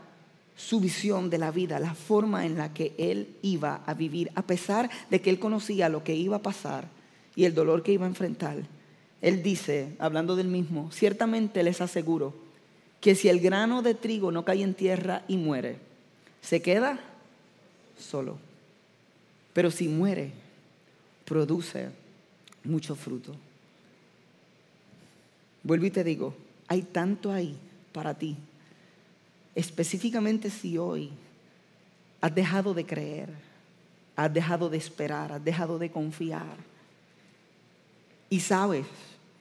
su 0.56 0.80
visión 0.80 1.30
de 1.30 1.39
la 1.39 1.52
vida, 1.52 1.80
la 1.80 1.96
forma 1.96 2.46
en 2.46 2.58
la 2.58 2.74
que 2.74 2.93
Él 2.98 3.36
iba 3.41 3.82
a 3.86 3.93
vivir, 3.93 4.32
a 4.36 4.43
pesar 4.43 4.89
de 5.10 5.19
que 5.19 5.32
Él 5.32 5.39
conocía 5.39 5.89
lo 5.89 6.04
que 6.04 6.15
iba 6.15 6.38
a 6.38 6.41
pasar 6.41 6.88
y 7.36 7.43
el 7.43 7.54
dolor 7.54 7.84
que 7.84 7.91
iba 7.91 8.06
a 8.06 8.10
enfrentar. 8.10 8.58
Él 9.22 9.43
dice, 9.43 9.96
hablando 10.00 10.38
del 10.38 10.48
mismo, 10.48 10.91
ciertamente 10.91 11.63
les 11.63 11.82
aseguro 11.82 12.42
que 13.04 13.16
si 13.16 13.28
el 13.28 13.42
grano 13.42 13.82
de 13.82 13.96
trigo 13.96 14.32
no 14.32 14.46
cae 14.46 14.63
en 14.63 14.74
tierra 14.74 15.26
y 15.28 15.36
muere, 15.36 15.76
se 16.42 16.62
queda 16.62 17.02
solo. 18.00 18.38
Pero 19.52 19.70
si 19.72 19.89
muere, 19.89 20.32
produce 21.26 21.89
mucho 22.63 22.96
fruto. 22.96 23.36
Vuelvo 25.63 25.86
y 25.86 25.92
te 25.92 26.06
digo, 26.06 26.34
hay 26.70 26.84
tanto 26.84 27.30
ahí 27.30 27.58
para 27.92 28.13
ti. 28.13 28.38
Específicamente 29.54 30.50
si 30.50 30.78
hoy 30.78 31.10
has 32.22 32.34
dejado 32.34 32.74
de 32.74 32.86
creer, 32.86 33.28
has 34.16 34.34
dejado 34.34 34.70
de 34.70 34.78
esperar, 34.78 35.34
has 35.34 35.44
dejado 35.44 35.78
de 35.78 35.92
confiar 35.92 36.56
y 38.30 38.39
sabes 38.39 38.86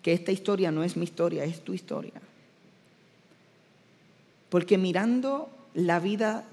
que 0.02 0.12
esta 0.12 0.32
historia 0.32 0.72
no 0.72 0.82
es 0.82 0.96
mi 0.96 1.04
historia, 1.04 1.44
es 1.44 1.62
tu 1.62 1.74
historia. 1.74 2.20
Porque 4.52 4.76
mirando 4.76 5.48
la 5.72 5.98
vida 5.98 6.44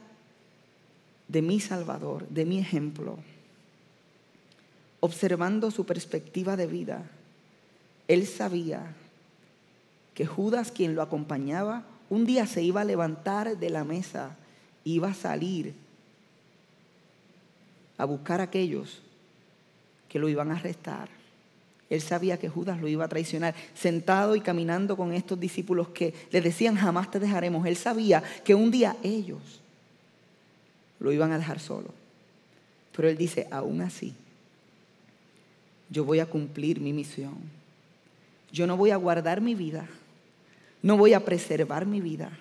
de 1.28 1.42
mi 1.42 1.60
Salvador, 1.60 2.26
de 2.30 2.46
mi 2.46 2.58
ejemplo, 2.58 3.18
observando 5.02 5.70
su 5.70 5.86
perspectiva 5.86 6.56
de 6.56 6.66
vida, 6.66 7.04
él 8.08 8.26
sabía 8.26 8.96
que 10.14 10.26
Judas, 10.26 10.72
quien 10.72 10.96
lo 10.96 11.02
acompañaba, 11.02 11.84
un 12.10 12.26
día 12.26 12.48
se 12.48 12.64
iba 12.64 12.80
a 12.80 12.86
levantar 12.86 13.58
de 13.58 13.70
la 13.70 13.84
mesa, 13.84 14.38
iba 14.86 15.10
a 15.10 15.14
salir 15.14 15.74
a 17.98 18.06
buscar 18.06 18.40
a 18.40 18.46
aquellos 18.46 19.02
que 20.08 20.20
lo 20.20 20.30
iban 20.30 20.52
a 20.52 20.56
arrestar. 20.56 21.19
Él 21.90 22.02
sabía 22.02 22.38
que 22.38 22.50
Judas 22.50 22.80
lo 22.80 22.88
iba 22.88 23.06
a 23.06 23.10
traicionar, 23.10 23.56
sentado 23.74 24.36
y 24.36 24.42
caminando 24.42 24.96
con 24.96 25.12
estos 25.12 25.40
discípulos 25.40 25.90
que 25.90 26.14
le 26.32 26.42
decían 26.42 26.76
jamás 26.76 27.10
te 27.10 27.20
dejaremos. 27.20 27.66
Él 27.66 27.76
sabía 27.76 28.24
que 28.44 28.54
un 28.54 28.70
día 28.70 28.96
ellos 29.02 29.62
lo 31.00 31.12
iban 31.12 31.32
a 31.32 31.40
dejar 31.40 31.60
solo. 31.60 31.94
Pero 32.96 33.10
él 33.10 33.18
dice, 33.18 33.48
aún 33.50 33.82
así, 33.82 34.14
yo 35.90 36.06
voy 36.06 36.20
a 36.20 36.28
cumplir 36.28 36.80
mi 36.80 36.94
misión. 36.94 37.38
Yo 38.52 38.68
no 38.68 38.78
voy 38.78 38.92
a 38.92 38.98
guardar 38.98 39.42
mi 39.42 39.56
vida, 39.56 39.88
no 40.82 40.98
voy 40.98 41.14
a 41.14 41.24
preservar 41.24 41.86
mi 41.86 42.02
vida, 42.02 42.32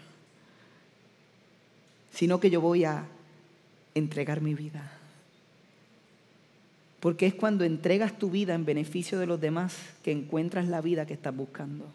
sino 2.13 2.41
que 2.41 2.51
yo 2.51 2.61
voy 2.61 2.85
a 2.85 3.05
entregar 3.95 4.41
mi 4.41 4.55
vida. 4.55 4.98
Porque 7.01 7.27
es 7.27 7.35
cuando 7.35 7.65
entregas 7.65 8.19
tu 8.19 8.31
vida 8.31 8.55
en 8.55 8.65
beneficio 8.65 9.19
de 9.19 9.27
los 9.27 9.41
demás 9.41 9.77
que 10.03 10.13
encuentras 10.13 10.67
la 10.69 10.81
vida 10.81 11.07
que 11.07 11.15
estás 11.15 11.35
buscando. 11.35 11.87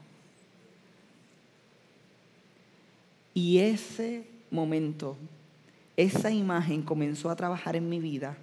Y 3.33 3.59
ese 3.59 4.25
momento, 4.51 5.17
esa 5.97 6.31
imagen 6.31 6.83
comenzó 6.83 7.29
a 7.29 7.35
trabajar 7.35 7.75
en 7.75 7.89
mi 7.89 7.99
vida 7.99 8.37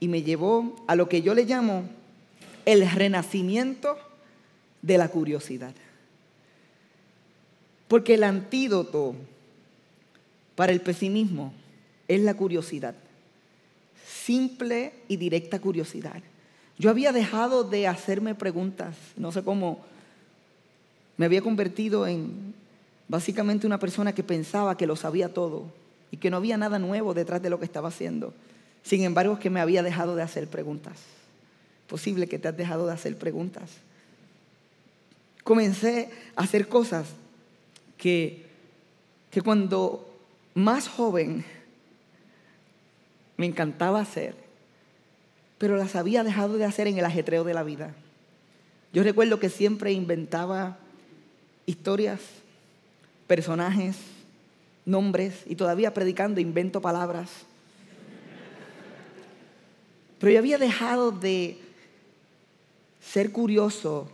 y 0.00 0.08
me 0.08 0.22
llevó 0.22 0.74
a 0.86 0.96
lo 0.96 1.08
que 1.08 1.22
yo 1.22 1.34
le 1.34 1.44
llamo 1.44 1.84
el 2.64 2.90
renacimiento 2.90 3.96
de 4.82 4.98
la 4.98 5.08
curiosidad. 5.08 5.74
Porque 7.86 8.14
el 8.14 8.24
antídoto 8.24 9.14
para 10.54 10.72
el 10.72 10.80
pesimismo 10.80 11.52
es 12.08 12.20
la 12.20 12.34
curiosidad. 12.34 12.94
Simple 14.30 14.92
y 15.08 15.16
directa 15.16 15.58
curiosidad. 15.58 16.22
Yo 16.78 16.88
había 16.88 17.10
dejado 17.10 17.64
de 17.64 17.88
hacerme 17.88 18.36
preguntas, 18.36 18.94
no 19.16 19.32
sé 19.32 19.42
cómo, 19.42 19.80
me 21.16 21.26
había 21.26 21.42
convertido 21.42 22.06
en 22.06 22.54
básicamente 23.08 23.66
una 23.66 23.80
persona 23.80 24.14
que 24.14 24.22
pensaba 24.22 24.76
que 24.76 24.86
lo 24.86 24.94
sabía 24.94 25.34
todo 25.34 25.64
y 26.12 26.18
que 26.18 26.30
no 26.30 26.36
había 26.36 26.56
nada 26.56 26.78
nuevo 26.78 27.12
detrás 27.12 27.42
de 27.42 27.50
lo 27.50 27.58
que 27.58 27.64
estaba 27.64 27.88
haciendo. 27.88 28.32
Sin 28.84 29.02
embargo, 29.02 29.40
que 29.40 29.50
me 29.50 29.58
había 29.58 29.82
dejado 29.82 30.14
de 30.14 30.22
hacer 30.22 30.46
preguntas. 30.46 31.00
Posible 31.88 32.28
que 32.28 32.38
te 32.38 32.46
has 32.46 32.56
dejado 32.56 32.86
de 32.86 32.92
hacer 32.92 33.18
preguntas. 33.18 33.68
Comencé 35.42 36.08
a 36.36 36.42
hacer 36.42 36.68
cosas 36.68 37.08
que, 37.98 38.46
que 39.32 39.42
cuando 39.42 40.08
más 40.54 40.86
joven 40.86 41.44
me 43.40 43.46
encantaba 43.46 44.02
hacer, 44.02 44.34
pero 45.56 45.78
las 45.78 45.96
había 45.96 46.22
dejado 46.22 46.58
de 46.58 46.66
hacer 46.66 46.88
en 46.88 46.98
el 46.98 47.06
ajetreo 47.06 47.42
de 47.42 47.54
la 47.54 47.62
vida. 47.62 47.94
Yo 48.92 49.02
recuerdo 49.02 49.40
que 49.40 49.48
siempre 49.48 49.92
inventaba 49.92 50.76
historias, 51.64 52.20
personajes, 53.26 53.96
nombres, 54.84 55.44
y 55.46 55.54
todavía 55.54 55.94
predicando 55.94 56.38
invento 56.38 56.82
palabras. 56.82 57.30
Pero 60.18 60.32
yo 60.32 60.38
había 60.38 60.58
dejado 60.58 61.10
de 61.10 61.56
ser 63.00 63.32
curioso 63.32 64.10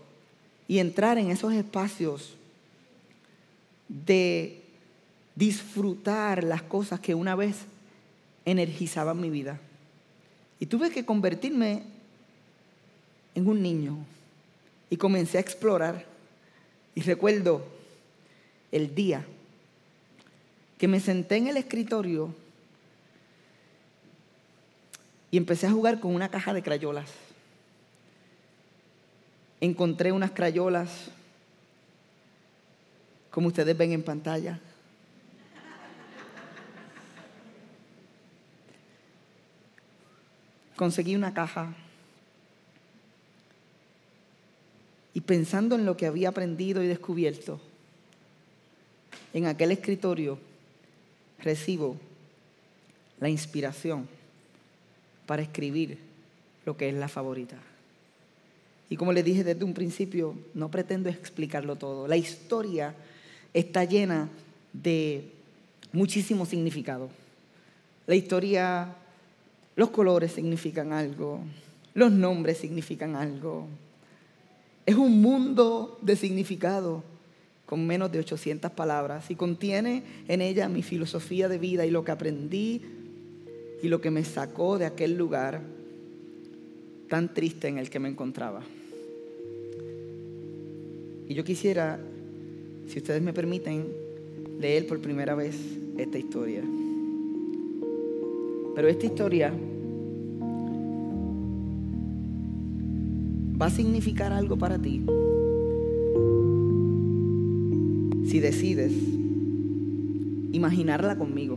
y 0.68 0.78
entrar 0.78 1.18
en 1.18 1.32
esos 1.32 1.52
espacios 1.52 2.34
de 3.88 4.62
disfrutar 5.34 6.44
las 6.44 6.62
cosas 6.62 7.00
que 7.00 7.16
una 7.16 7.34
vez 7.34 7.56
energizaban 8.46 9.20
mi 9.20 9.28
vida. 9.28 9.60
Y 10.58 10.66
tuve 10.66 10.90
que 10.90 11.04
convertirme 11.04 11.82
en 13.34 13.46
un 13.46 13.62
niño 13.62 13.98
y 14.88 14.96
comencé 14.96 15.36
a 15.36 15.42
explorar. 15.42 16.06
Y 16.94 17.02
recuerdo 17.02 17.66
el 18.72 18.94
día 18.94 19.26
que 20.78 20.88
me 20.88 21.00
senté 21.00 21.36
en 21.36 21.48
el 21.48 21.58
escritorio 21.58 22.34
y 25.30 25.36
empecé 25.36 25.66
a 25.66 25.72
jugar 25.72 26.00
con 26.00 26.14
una 26.14 26.30
caja 26.30 26.54
de 26.54 26.62
crayolas. 26.62 27.10
Encontré 29.60 30.12
unas 30.12 30.30
crayolas 30.30 31.10
como 33.30 33.48
ustedes 33.48 33.76
ven 33.76 33.92
en 33.92 34.02
pantalla. 34.02 34.58
Conseguí 40.76 41.16
una 41.16 41.32
caja 41.32 41.74
y 45.14 45.22
pensando 45.22 45.74
en 45.76 45.86
lo 45.86 45.96
que 45.96 46.06
había 46.06 46.28
aprendido 46.28 46.82
y 46.82 46.86
descubierto, 46.86 47.58
en 49.32 49.46
aquel 49.46 49.72
escritorio 49.72 50.38
recibo 51.38 51.96
la 53.18 53.30
inspiración 53.30 54.06
para 55.24 55.42
escribir 55.42 55.98
lo 56.66 56.76
que 56.76 56.90
es 56.90 56.94
la 56.94 57.08
favorita. 57.08 57.56
Y 58.90 58.96
como 58.96 59.12
les 59.12 59.24
dije 59.24 59.42
desde 59.42 59.64
un 59.64 59.74
principio, 59.74 60.36
no 60.54 60.70
pretendo 60.70 61.08
explicarlo 61.08 61.76
todo. 61.76 62.06
La 62.06 62.16
historia 62.16 62.94
está 63.52 63.84
llena 63.84 64.28
de 64.72 65.30
muchísimo 65.92 66.46
significado. 66.46 67.08
La 68.06 68.14
historia, 68.14 68.94
los 69.76 69.90
colores 69.90 70.32
significan 70.32 70.92
algo, 70.92 71.40
los 71.94 72.10
nombres 72.10 72.58
significan 72.58 73.14
algo. 73.14 73.68
Es 74.84 74.96
un 74.96 75.20
mundo 75.20 75.98
de 76.02 76.16
significado 76.16 77.02
con 77.66 77.86
menos 77.86 78.10
de 78.12 78.18
800 78.20 78.70
palabras 78.72 79.30
y 79.30 79.34
contiene 79.34 80.02
en 80.28 80.40
ella 80.40 80.68
mi 80.68 80.82
filosofía 80.82 81.48
de 81.48 81.58
vida 81.58 81.86
y 81.86 81.90
lo 81.90 82.04
que 82.04 82.12
aprendí 82.12 82.82
y 83.82 83.88
lo 83.88 84.00
que 84.00 84.10
me 84.10 84.24
sacó 84.24 84.78
de 84.78 84.86
aquel 84.86 85.16
lugar 85.16 85.60
tan 87.08 87.32
triste 87.32 87.68
en 87.68 87.78
el 87.78 87.90
que 87.90 87.98
me 87.98 88.08
encontraba. 88.08 88.62
Y 91.28 91.34
yo 91.34 91.44
quisiera 91.44 91.98
si 92.88 92.98
ustedes 92.98 93.22
me 93.22 93.32
permiten, 93.32 93.86
leer 94.60 94.86
por 94.86 95.00
primera 95.00 95.34
vez 95.34 95.56
esta 95.98 96.18
historia. 96.18 96.62
Pero 98.76 98.88
esta 98.88 99.06
historia 99.06 99.54
va 103.58 103.66
a 103.66 103.70
significar 103.70 104.34
algo 104.34 104.58
para 104.58 104.78
ti 104.78 105.02
si 108.26 108.38
decides 108.38 108.92
imaginarla 110.52 111.16
conmigo. 111.16 111.56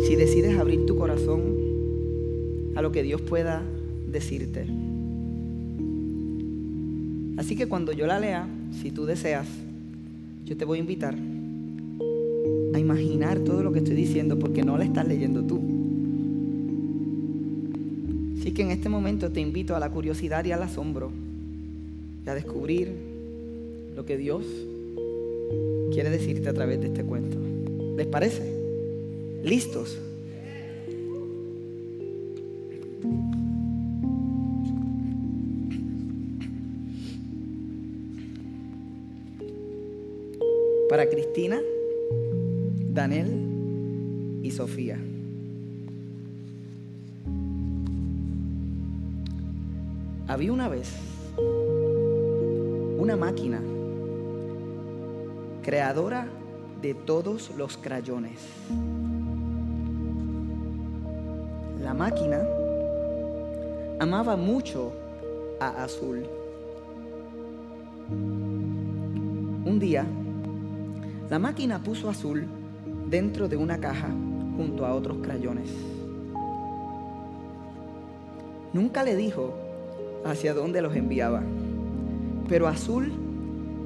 Si 0.00 0.16
decides 0.16 0.58
abrir 0.58 0.86
tu 0.86 0.96
corazón 0.96 1.42
a 2.74 2.82
lo 2.82 2.90
que 2.90 3.04
Dios 3.04 3.22
pueda 3.22 3.62
decirte. 4.10 4.66
Así 7.36 7.54
que 7.54 7.68
cuando 7.68 7.92
yo 7.92 8.08
la 8.08 8.18
lea, 8.18 8.48
si 8.82 8.90
tú 8.90 9.06
deseas, 9.06 9.46
yo 10.44 10.56
te 10.56 10.64
voy 10.64 10.78
a 10.78 10.80
invitar 10.80 11.14
a 12.74 12.78
imaginar 12.78 13.38
todo 13.38 13.62
lo 13.62 13.72
que 13.72 13.78
estoy 13.78 13.94
diciendo 13.94 14.38
porque 14.38 14.62
no 14.62 14.76
la 14.76 14.84
estás 14.84 15.06
leyendo 15.06 15.42
tú. 15.42 15.60
Así 18.38 18.52
que 18.52 18.62
en 18.62 18.70
este 18.70 18.88
momento 18.88 19.30
te 19.30 19.40
invito 19.40 19.74
a 19.74 19.80
la 19.80 19.90
curiosidad 19.90 20.44
y 20.44 20.52
al 20.52 20.62
asombro 20.62 21.10
y 22.26 22.28
a 22.28 22.34
descubrir 22.34 22.92
lo 23.96 24.04
que 24.04 24.16
Dios 24.18 24.44
quiere 25.92 26.10
decirte 26.10 26.48
a 26.48 26.52
través 26.52 26.80
de 26.80 26.88
este 26.88 27.04
cuento. 27.04 27.38
¿Les 27.96 28.06
parece? 28.06 28.42
¿Listos? 29.44 29.98
para 40.94 41.08
Cristina, 41.08 41.60
Daniel 42.94 44.38
y 44.44 44.52
Sofía. 44.52 44.96
Había 50.28 50.52
una 50.52 50.68
vez 50.68 50.92
una 52.96 53.16
máquina 53.16 53.60
creadora 55.64 56.28
de 56.80 56.94
todos 56.94 57.50
los 57.58 57.76
crayones. 57.76 58.38
La 61.82 61.94
máquina 61.94 62.46
amaba 63.98 64.36
mucho 64.36 64.92
a 65.58 65.82
Azul. 65.82 66.24
Un 69.64 69.78
día, 69.80 70.06
la 71.28 71.40
máquina 71.40 71.82
puso 71.82 72.08
azul 72.08 72.46
dentro 73.14 73.46
de 73.46 73.56
una 73.56 73.78
caja 73.78 74.08
junto 74.56 74.84
a 74.84 74.92
otros 74.92 75.18
crayones. 75.22 75.70
Nunca 78.72 79.04
le 79.04 79.14
dijo 79.14 79.54
hacia 80.24 80.52
dónde 80.52 80.82
los 80.82 80.96
enviaba, 80.96 81.40
pero 82.48 82.66
azul 82.66 83.12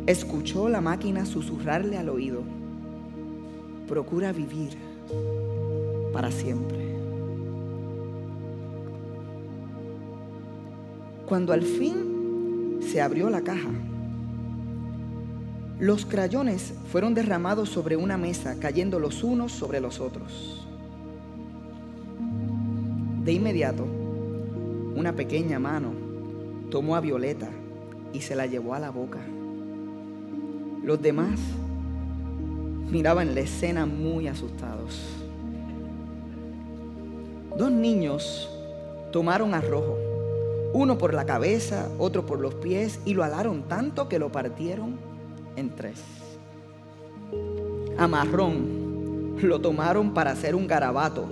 escuchó 0.06 0.70
la 0.70 0.80
máquina 0.80 1.26
susurrarle 1.26 1.98
al 1.98 2.08
oído, 2.08 2.42
procura 3.86 4.32
vivir 4.32 4.78
para 6.10 6.30
siempre. 6.30 6.78
Cuando 11.28 11.52
al 11.52 11.64
fin 11.64 12.78
se 12.80 13.02
abrió 13.02 13.28
la 13.28 13.42
caja, 13.42 13.68
los 15.78 16.06
crayones 16.06 16.74
fueron 16.90 17.14
derramados 17.14 17.68
sobre 17.68 17.96
una 17.96 18.18
mesa, 18.18 18.56
cayendo 18.58 18.98
los 18.98 19.22
unos 19.22 19.52
sobre 19.52 19.80
los 19.80 20.00
otros. 20.00 20.66
De 23.24 23.32
inmediato, 23.32 23.86
una 24.96 25.12
pequeña 25.12 25.60
mano 25.60 25.92
tomó 26.70 26.96
a 26.96 27.00
Violeta 27.00 27.48
y 28.12 28.22
se 28.22 28.34
la 28.34 28.46
llevó 28.46 28.74
a 28.74 28.80
la 28.80 28.90
boca. 28.90 29.20
Los 30.82 31.00
demás 31.00 31.38
miraban 32.90 33.34
la 33.36 33.40
escena 33.40 33.86
muy 33.86 34.26
asustados. 34.26 34.98
Dos 37.56 37.70
niños 37.70 38.50
tomaron 39.12 39.54
a 39.54 39.60
Rojo, 39.60 39.96
uno 40.72 40.98
por 40.98 41.14
la 41.14 41.24
cabeza, 41.24 41.88
otro 41.98 42.26
por 42.26 42.40
los 42.40 42.54
pies, 42.56 42.98
y 43.04 43.14
lo 43.14 43.22
alaron 43.22 43.62
tanto 43.68 44.08
que 44.08 44.18
lo 44.18 44.32
partieron 44.32 45.07
en 45.58 45.74
tres. 45.74 46.02
A 47.98 48.06
Marrón 48.06 49.36
lo 49.42 49.60
tomaron 49.60 50.14
para 50.14 50.30
hacer 50.30 50.54
un 50.54 50.66
garabato 50.66 51.28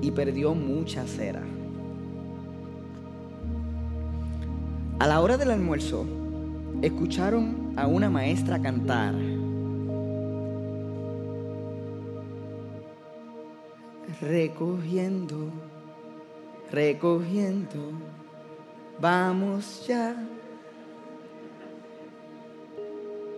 y 0.00 0.10
perdió 0.10 0.54
mucha 0.54 1.06
cera. 1.06 1.42
A 4.98 5.06
la 5.06 5.20
hora 5.20 5.36
del 5.36 5.50
almuerzo, 5.50 6.06
escucharon 6.80 7.72
a 7.76 7.86
una 7.86 8.08
maestra 8.08 8.60
cantar. 8.60 9.14
Recogiendo, 14.20 15.50
recogiendo, 16.70 17.80
vamos 19.00 19.86
ya. 19.86 20.14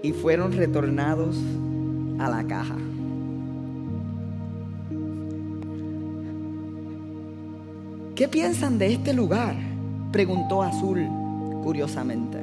Y 0.04 0.12
fueron 0.12 0.52
retornados 0.52 1.34
a 2.18 2.28
la 2.28 2.46
caja. 2.46 2.76
¿Qué 8.14 8.28
piensan 8.28 8.76
de 8.76 8.92
este 8.92 9.14
lugar? 9.14 9.56
Preguntó 10.12 10.62
Azul 10.62 11.08
curiosamente. 11.62 12.38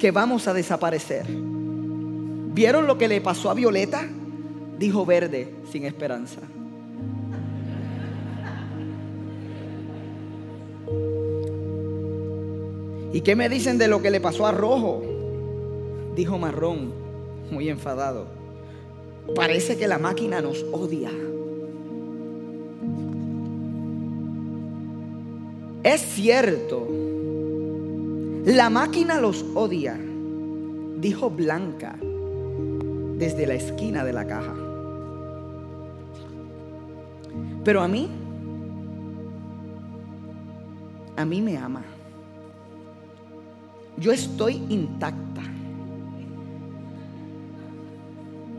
Que 0.00 0.10
vamos 0.10 0.48
a 0.48 0.52
desaparecer. 0.52 1.24
¿Vieron 1.28 2.88
lo 2.88 2.98
que 2.98 3.06
le 3.06 3.20
pasó 3.20 3.50
a 3.50 3.54
Violeta? 3.54 4.04
Dijo 4.80 5.06
Verde 5.06 5.54
sin 5.70 5.84
esperanza. 5.84 6.40
¿Y 13.14 13.20
qué 13.20 13.36
me 13.36 13.48
dicen 13.48 13.78
de 13.78 13.86
lo 13.86 14.02
que 14.02 14.10
le 14.10 14.20
pasó 14.20 14.44
a 14.44 14.50
Rojo? 14.50 15.00
Dijo 16.16 16.36
Marrón, 16.36 16.92
muy 17.48 17.68
enfadado. 17.68 18.26
Parece 19.36 19.78
que 19.78 19.86
la 19.86 19.98
máquina 19.98 20.40
nos 20.40 20.64
odia. 20.72 21.12
Es 25.84 26.00
cierto, 26.00 26.88
la 28.46 28.68
máquina 28.68 29.20
los 29.20 29.44
odia, 29.54 29.96
dijo 30.98 31.30
Blanca 31.30 31.96
desde 33.16 33.46
la 33.46 33.54
esquina 33.54 34.04
de 34.04 34.12
la 34.12 34.26
caja. 34.26 34.56
Pero 37.62 37.80
a 37.80 37.86
mí, 37.86 38.08
a 41.16 41.24
mí 41.24 41.40
me 41.40 41.56
ama. 41.56 41.93
Yo 43.96 44.12
estoy 44.12 44.62
intacta. 44.68 45.42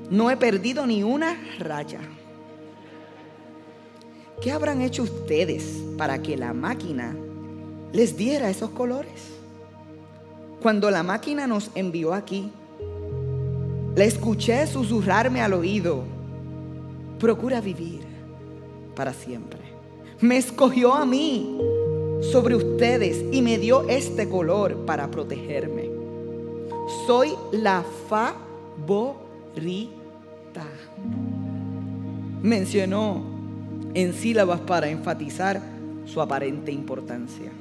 No 0.10 0.30
he 0.30 0.38
perdido 0.38 0.86
ni 0.86 1.04
una 1.04 1.36
raya. 1.60 2.00
¿Qué 4.42 4.52
habrán 4.52 4.82
hecho 4.82 5.04
ustedes 5.04 5.82
para 5.98 6.22
que 6.22 6.38
la 6.38 6.54
máquina 6.54 7.16
les 7.92 8.16
diera 8.16 8.50
esos 8.50 8.70
colores? 8.72 9.32
Cuando 10.62 10.92
la 10.92 11.04
máquina 11.04 11.48
nos 11.48 11.72
envió 11.76 12.14
aquí, 12.14 12.52
la 13.96 14.04
escuché 14.04 14.68
susurrarme 14.68 15.42
al 15.42 15.54
oído, 15.54 16.04
procura 17.20 17.62
vivir 17.62 18.02
para 18.96 19.14
siempre. 19.14 19.60
Me 20.20 20.38
escogió 20.38 20.94
a 20.94 21.06
mí 21.06 21.60
sobre 22.22 22.56
ustedes 22.56 23.24
y 23.32 23.42
me 23.42 23.58
dio 23.58 23.88
este 23.88 24.30
color 24.30 24.86
para 24.86 25.10
protegerme. 25.12 25.90
Soy 27.06 27.34
la 27.52 27.84
favorita. 28.08 28.36
Mencionó 32.42 33.24
en 33.94 34.14
sílabas 34.14 34.60
para 34.62 34.90
enfatizar 34.90 35.62
su 36.06 36.22
aparente 36.22 36.72
importancia. 36.72 37.52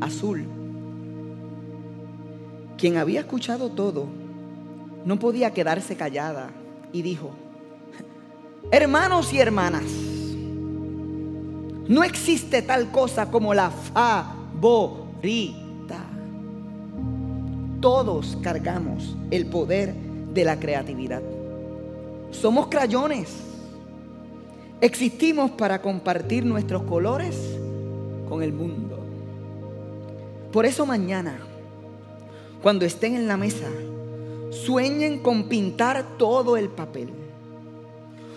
Azul, 0.00 0.44
quien 2.76 2.96
había 2.96 3.20
escuchado 3.20 3.70
todo, 3.70 4.06
no 5.04 5.18
podía 5.18 5.52
quedarse 5.52 5.96
callada 5.96 6.50
y 6.92 7.02
dijo, 7.02 7.30
hermanos 8.70 9.32
y 9.32 9.38
hermanas, 9.38 9.84
no 11.88 12.04
existe 12.04 12.62
tal 12.62 12.90
cosa 12.90 13.30
como 13.30 13.54
la 13.54 13.70
favorita. 13.70 15.12
Todos 17.80 18.38
cargamos 18.42 19.16
el 19.30 19.46
poder 19.46 19.94
de 19.94 20.44
la 20.44 20.58
creatividad. 20.58 21.22
Somos 22.30 22.68
crayones 22.68 23.52
Existimos 24.82 25.52
para 25.52 25.80
compartir 25.80 26.44
nuestros 26.44 26.82
colores 26.82 27.36
con 28.28 28.42
el 28.42 28.52
mundo. 28.52 28.98
Por 30.50 30.66
eso 30.66 30.84
mañana, 30.84 31.38
cuando 32.60 32.84
estén 32.84 33.14
en 33.14 33.28
la 33.28 33.36
mesa, 33.36 33.68
sueñen 34.50 35.20
con 35.20 35.44
pintar 35.44 36.18
todo 36.18 36.56
el 36.56 36.68
papel. 36.68 37.10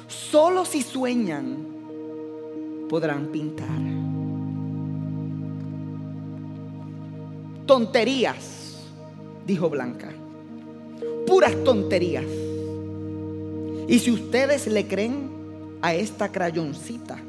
Solo 0.07 0.65
si 0.65 0.83
sueñan, 0.83 1.65
podrán 2.89 3.27
pintar. 3.27 3.67
Tonterías, 7.65 8.83
dijo 9.45 9.69
Blanca. 9.69 10.09
Puras 11.25 11.55
tonterías. 11.63 12.25
Y 13.87 13.99
si 13.99 14.11
ustedes 14.11 14.67
le 14.67 14.87
creen, 14.87 15.35
a 15.85 15.93
esta 15.93 16.31
crayoncita, 16.31 17.19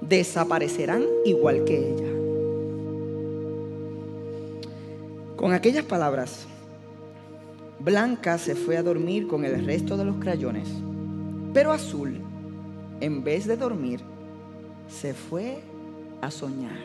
desaparecerán 0.00 1.04
igual 1.24 1.64
que 1.64 1.90
ella. 1.90 2.12
Con 5.34 5.52
aquellas 5.52 5.84
palabras, 5.84 6.46
Blanca 7.80 8.38
se 8.38 8.54
fue 8.54 8.76
a 8.76 8.82
dormir 8.84 9.26
con 9.26 9.44
el 9.44 9.64
resto 9.64 9.96
de 9.96 10.04
los 10.04 10.18
crayones, 10.18 10.68
pero 11.52 11.72
Azul, 11.72 12.20
en 13.00 13.24
vez 13.24 13.46
de 13.48 13.56
dormir, 13.56 14.02
se 14.88 15.14
fue 15.14 15.60
a 16.20 16.30
soñar. 16.30 16.78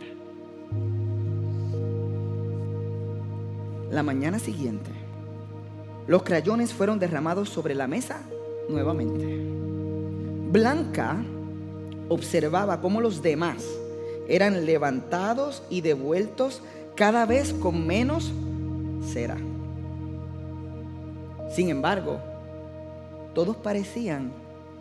La 3.91 4.03
mañana 4.03 4.39
siguiente, 4.39 4.91
los 6.07 6.23
crayones 6.23 6.73
fueron 6.73 6.99
derramados 6.99 7.49
sobre 7.49 7.75
la 7.75 7.87
mesa 7.87 8.21
nuevamente. 8.69 9.39
Blanca 10.51 11.23
observaba 12.09 12.81
cómo 12.81 13.01
los 13.01 13.21
demás 13.21 13.65
eran 14.27 14.65
levantados 14.65 15.63
y 15.69 15.81
devueltos 15.81 16.61
cada 16.95 17.25
vez 17.25 17.53
con 17.53 17.85
menos 17.85 18.31
cera. 19.11 19.37
Sin 21.55 21.69
embargo, 21.69 22.19
todos 23.33 23.55
parecían 23.57 24.31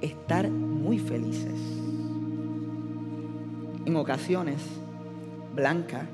estar 0.01 0.51
muy 0.51 0.99
felices. 0.99 1.82
En 3.85 3.97
ocasiones, 3.97 4.63
Blanca 5.55 6.07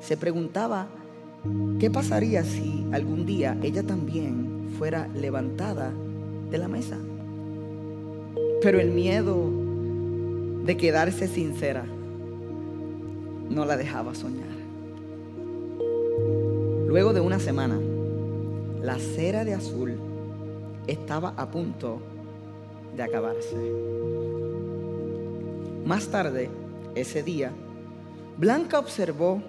se 0.00 0.16
preguntaba 0.16 0.88
qué 1.78 1.90
pasaría 1.90 2.42
si 2.42 2.84
algún 2.92 3.24
día 3.26 3.56
ella 3.62 3.84
también 3.84 4.70
fuera 4.76 5.06
levantada 5.08 5.92
de 6.50 6.58
la 6.58 6.66
mesa. 6.66 6.98
Pero 8.60 8.80
el 8.80 8.90
miedo 8.90 9.50
de 10.64 10.76
quedarse 10.76 11.28
sincera 11.28 11.84
no 13.48 13.64
la 13.64 13.76
dejaba 13.76 14.14
soñar. 14.14 14.56
Luego 16.88 17.12
de 17.12 17.20
una 17.20 17.38
semana, 17.38 17.78
la 18.82 18.98
cera 18.98 19.44
de 19.44 19.54
azul 19.54 19.94
estaba 20.88 21.34
a 21.36 21.50
punto 21.50 21.98
de 22.96 23.02
acabarse. 23.02 23.56
Más 25.84 26.08
tarde, 26.08 26.50
ese 26.96 27.22
día, 27.22 27.52
Blanca 28.38 28.78
observó 28.78 29.42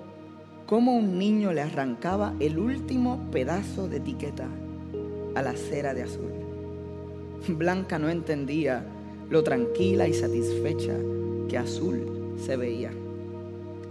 cómo 0.65 0.95
un 0.95 1.17
niño 1.17 1.53
le 1.53 1.61
arrancaba 1.61 2.33
el 2.39 2.59
último 2.59 3.25
pedazo 3.31 3.87
de 3.87 3.97
etiqueta 3.97 4.47
a 5.33 5.41
la 5.41 5.53
cera 5.53 5.93
de 5.93 6.03
azul. 6.03 6.31
Blanca 7.47 7.97
no 7.97 8.09
entendía 8.09 8.85
lo 9.29 9.43
tranquila 9.43 10.07
y 10.07 10.13
satisfecha 10.13 10.93
que 11.47 11.57
Azul 11.57 12.35
se 12.37 12.57
veía. 12.57 12.91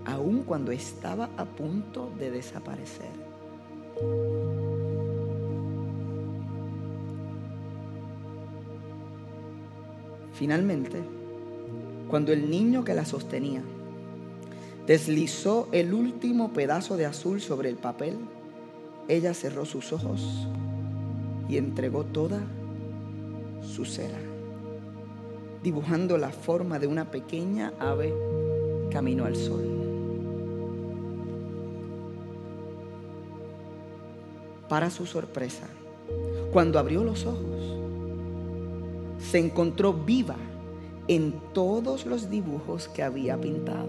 aun 0.04 0.44
cuando 0.44 0.70
estaba 0.70 1.30
a 1.36 1.44
punto 1.44 2.12
de 2.16 2.30
desaparecer. 2.30 3.10
Finalmente, 10.32 11.15
cuando 12.08 12.32
el 12.32 12.50
niño 12.50 12.84
que 12.84 12.94
la 12.94 13.04
sostenía 13.04 13.62
deslizó 14.86 15.68
el 15.72 15.92
último 15.92 16.52
pedazo 16.52 16.96
de 16.96 17.06
azul 17.06 17.40
sobre 17.40 17.68
el 17.68 17.76
papel, 17.76 18.16
ella 19.08 19.34
cerró 19.34 19.64
sus 19.64 19.92
ojos 19.92 20.46
y 21.48 21.56
entregó 21.56 22.04
toda 22.04 22.40
su 23.62 23.84
cera, 23.84 24.18
dibujando 25.62 26.18
la 26.18 26.30
forma 26.30 26.78
de 26.78 26.86
una 26.86 27.10
pequeña 27.10 27.72
ave 27.80 28.14
camino 28.90 29.24
al 29.24 29.34
sol. 29.34 29.64
Para 34.68 34.90
su 34.90 35.06
sorpresa, 35.06 35.66
cuando 36.52 36.78
abrió 36.78 37.02
los 37.04 37.26
ojos, 37.26 37.76
se 39.18 39.38
encontró 39.38 39.92
viva 39.92 40.36
en 41.08 41.34
todos 41.52 42.06
los 42.06 42.30
dibujos 42.30 42.88
que 42.88 43.02
había 43.02 43.40
pintado. 43.40 43.88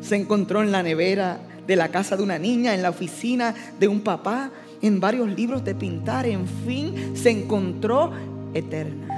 Se 0.00 0.16
encontró 0.16 0.62
en 0.62 0.72
la 0.72 0.82
nevera 0.82 1.40
de 1.66 1.76
la 1.76 1.88
casa 1.88 2.16
de 2.16 2.22
una 2.22 2.38
niña, 2.38 2.74
en 2.74 2.82
la 2.82 2.90
oficina 2.90 3.54
de 3.78 3.88
un 3.88 4.00
papá, 4.00 4.50
en 4.82 5.00
varios 5.00 5.28
libros 5.28 5.64
de 5.64 5.74
pintar, 5.74 6.26
en 6.26 6.46
fin, 6.46 7.16
se 7.16 7.30
encontró 7.30 8.12
eterna. 8.54 9.08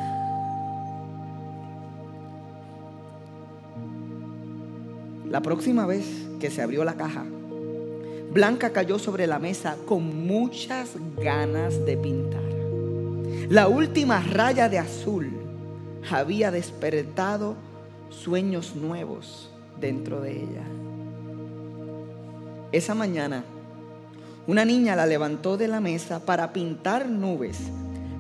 La 5.31 5.43
próxima 5.43 5.85
vez 5.85 6.07
que 6.41 6.51
se 6.51 6.63
abrió 6.63 6.85
la 6.85 6.95
caja, 6.95 7.25
Blanca 8.33 8.71
cayó 8.71 8.99
sobre 8.99 9.27
la 9.27 9.39
mesa 9.39 9.77
con 9.87 10.27
muchas 10.27 10.91
ganas 11.17 11.85
de 11.85 11.97
pintar. 11.97 12.43
La 13.51 13.69
última 13.69 14.21
raya 14.21 14.69
de 14.69 14.79
azul 14.79 15.31
había 16.11 16.51
despertado 16.51 17.57
sueños 18.11 18.75
nuevos 18.75 19.51
dentro 19.81 20.21
de 20.21 20.33
ella. 20.33 20.65
Esa 22.73 22.95
mañana, 22.95 23.45
una 24.47 24.65
niña 24.65 24.97
la 24.97 25.07
levantó 25.07 25.57
de 25.57 25.69
la 25.69 25.81
mesa 25.81 26.21
para 26.21 26.53
pintar 26.53 27.09
nubes, 27.09 27.59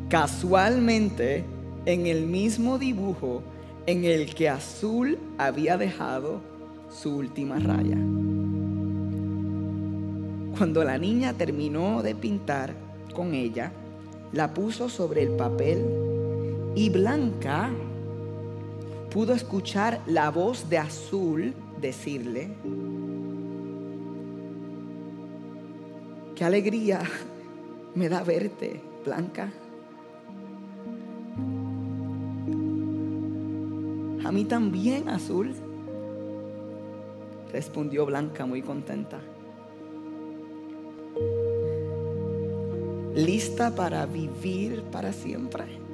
casualmente 0.08 1.44
en 1.86 2.06
el 2.06 2.26
mismo 2.26 2.78
dibujo 2.78 3.42
en 3.86 4.04
el 4.04 4.34
que 4.34 4.48
Azul 4.48 5.18
había 5.38 5.76
dejado 5.76 6.40
su 6.90 7.16
última 7.16 7.58
raya. 7.58 7.96
Cuando 10.56 10.82
la 10.84 10.98
niña 10.98 11.32
terminó 11.34 12.02
de 12.02 12.14
pintar 12.14 12.74
con 13.14 13.34
ella, 13.34 13.72
la 14.32 14.52
puso 14.52 14.88
sobre 14.88 15.22
el 15.22 15.30
papel 15.30 16.07
y 16.74 16.90
Blanca 16.90 17.70
pudo 19.10 19.34
escuchar 19.34 20.00
la 20.06 20.30
voz 20.30 20.68
de 20.68 20.78
Azul 20.78 21.54
decirle, 21.80 22.50
qué 26.34 26.44
alegría 26.44 27.02
me 27.94 28.08
da 28.08 28.22
verte, 28.22 28.80
Blanca. 29.04 29.50
A 34.24 34.32
mí 34.32 34.44
también, 34.44 35.08
Azul, 35.08 35.54
respondió 37.50 38.04
Blanca 38.04 38.44
muy 38.44 38.62
contenta. 38.62 39.20
lista 43.18 43.74
para 43.74 44.06
vivir 44.06 44.82
para 44.92 45.12
siempre. 45.12 45.87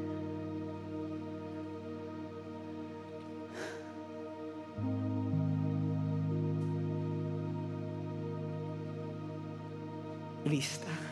Lista. 10.55 11.04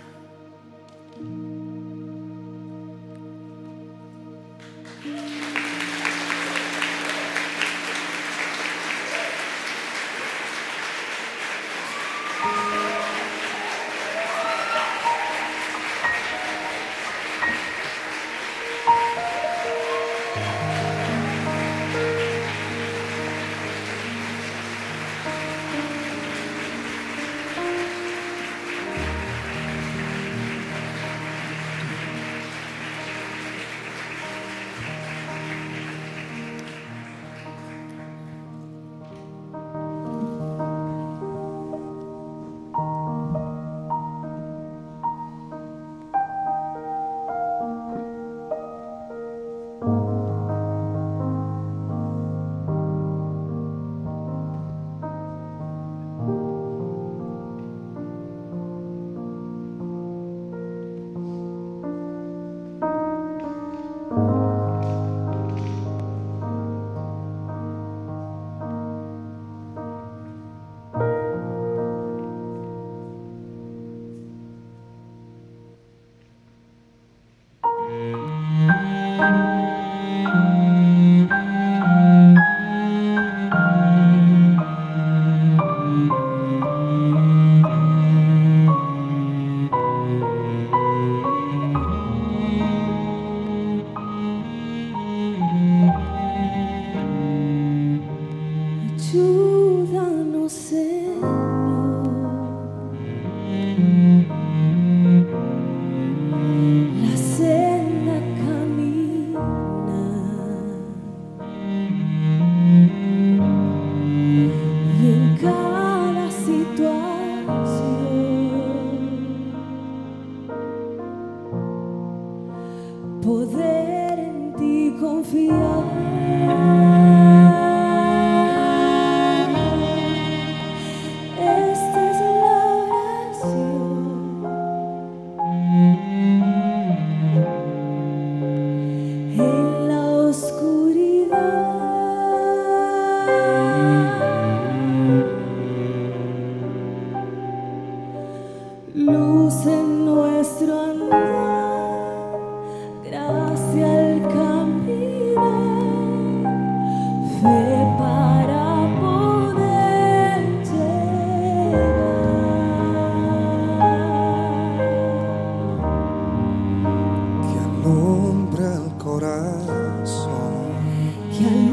can. 171.43 171.72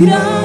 Gracias. 0.00 0.37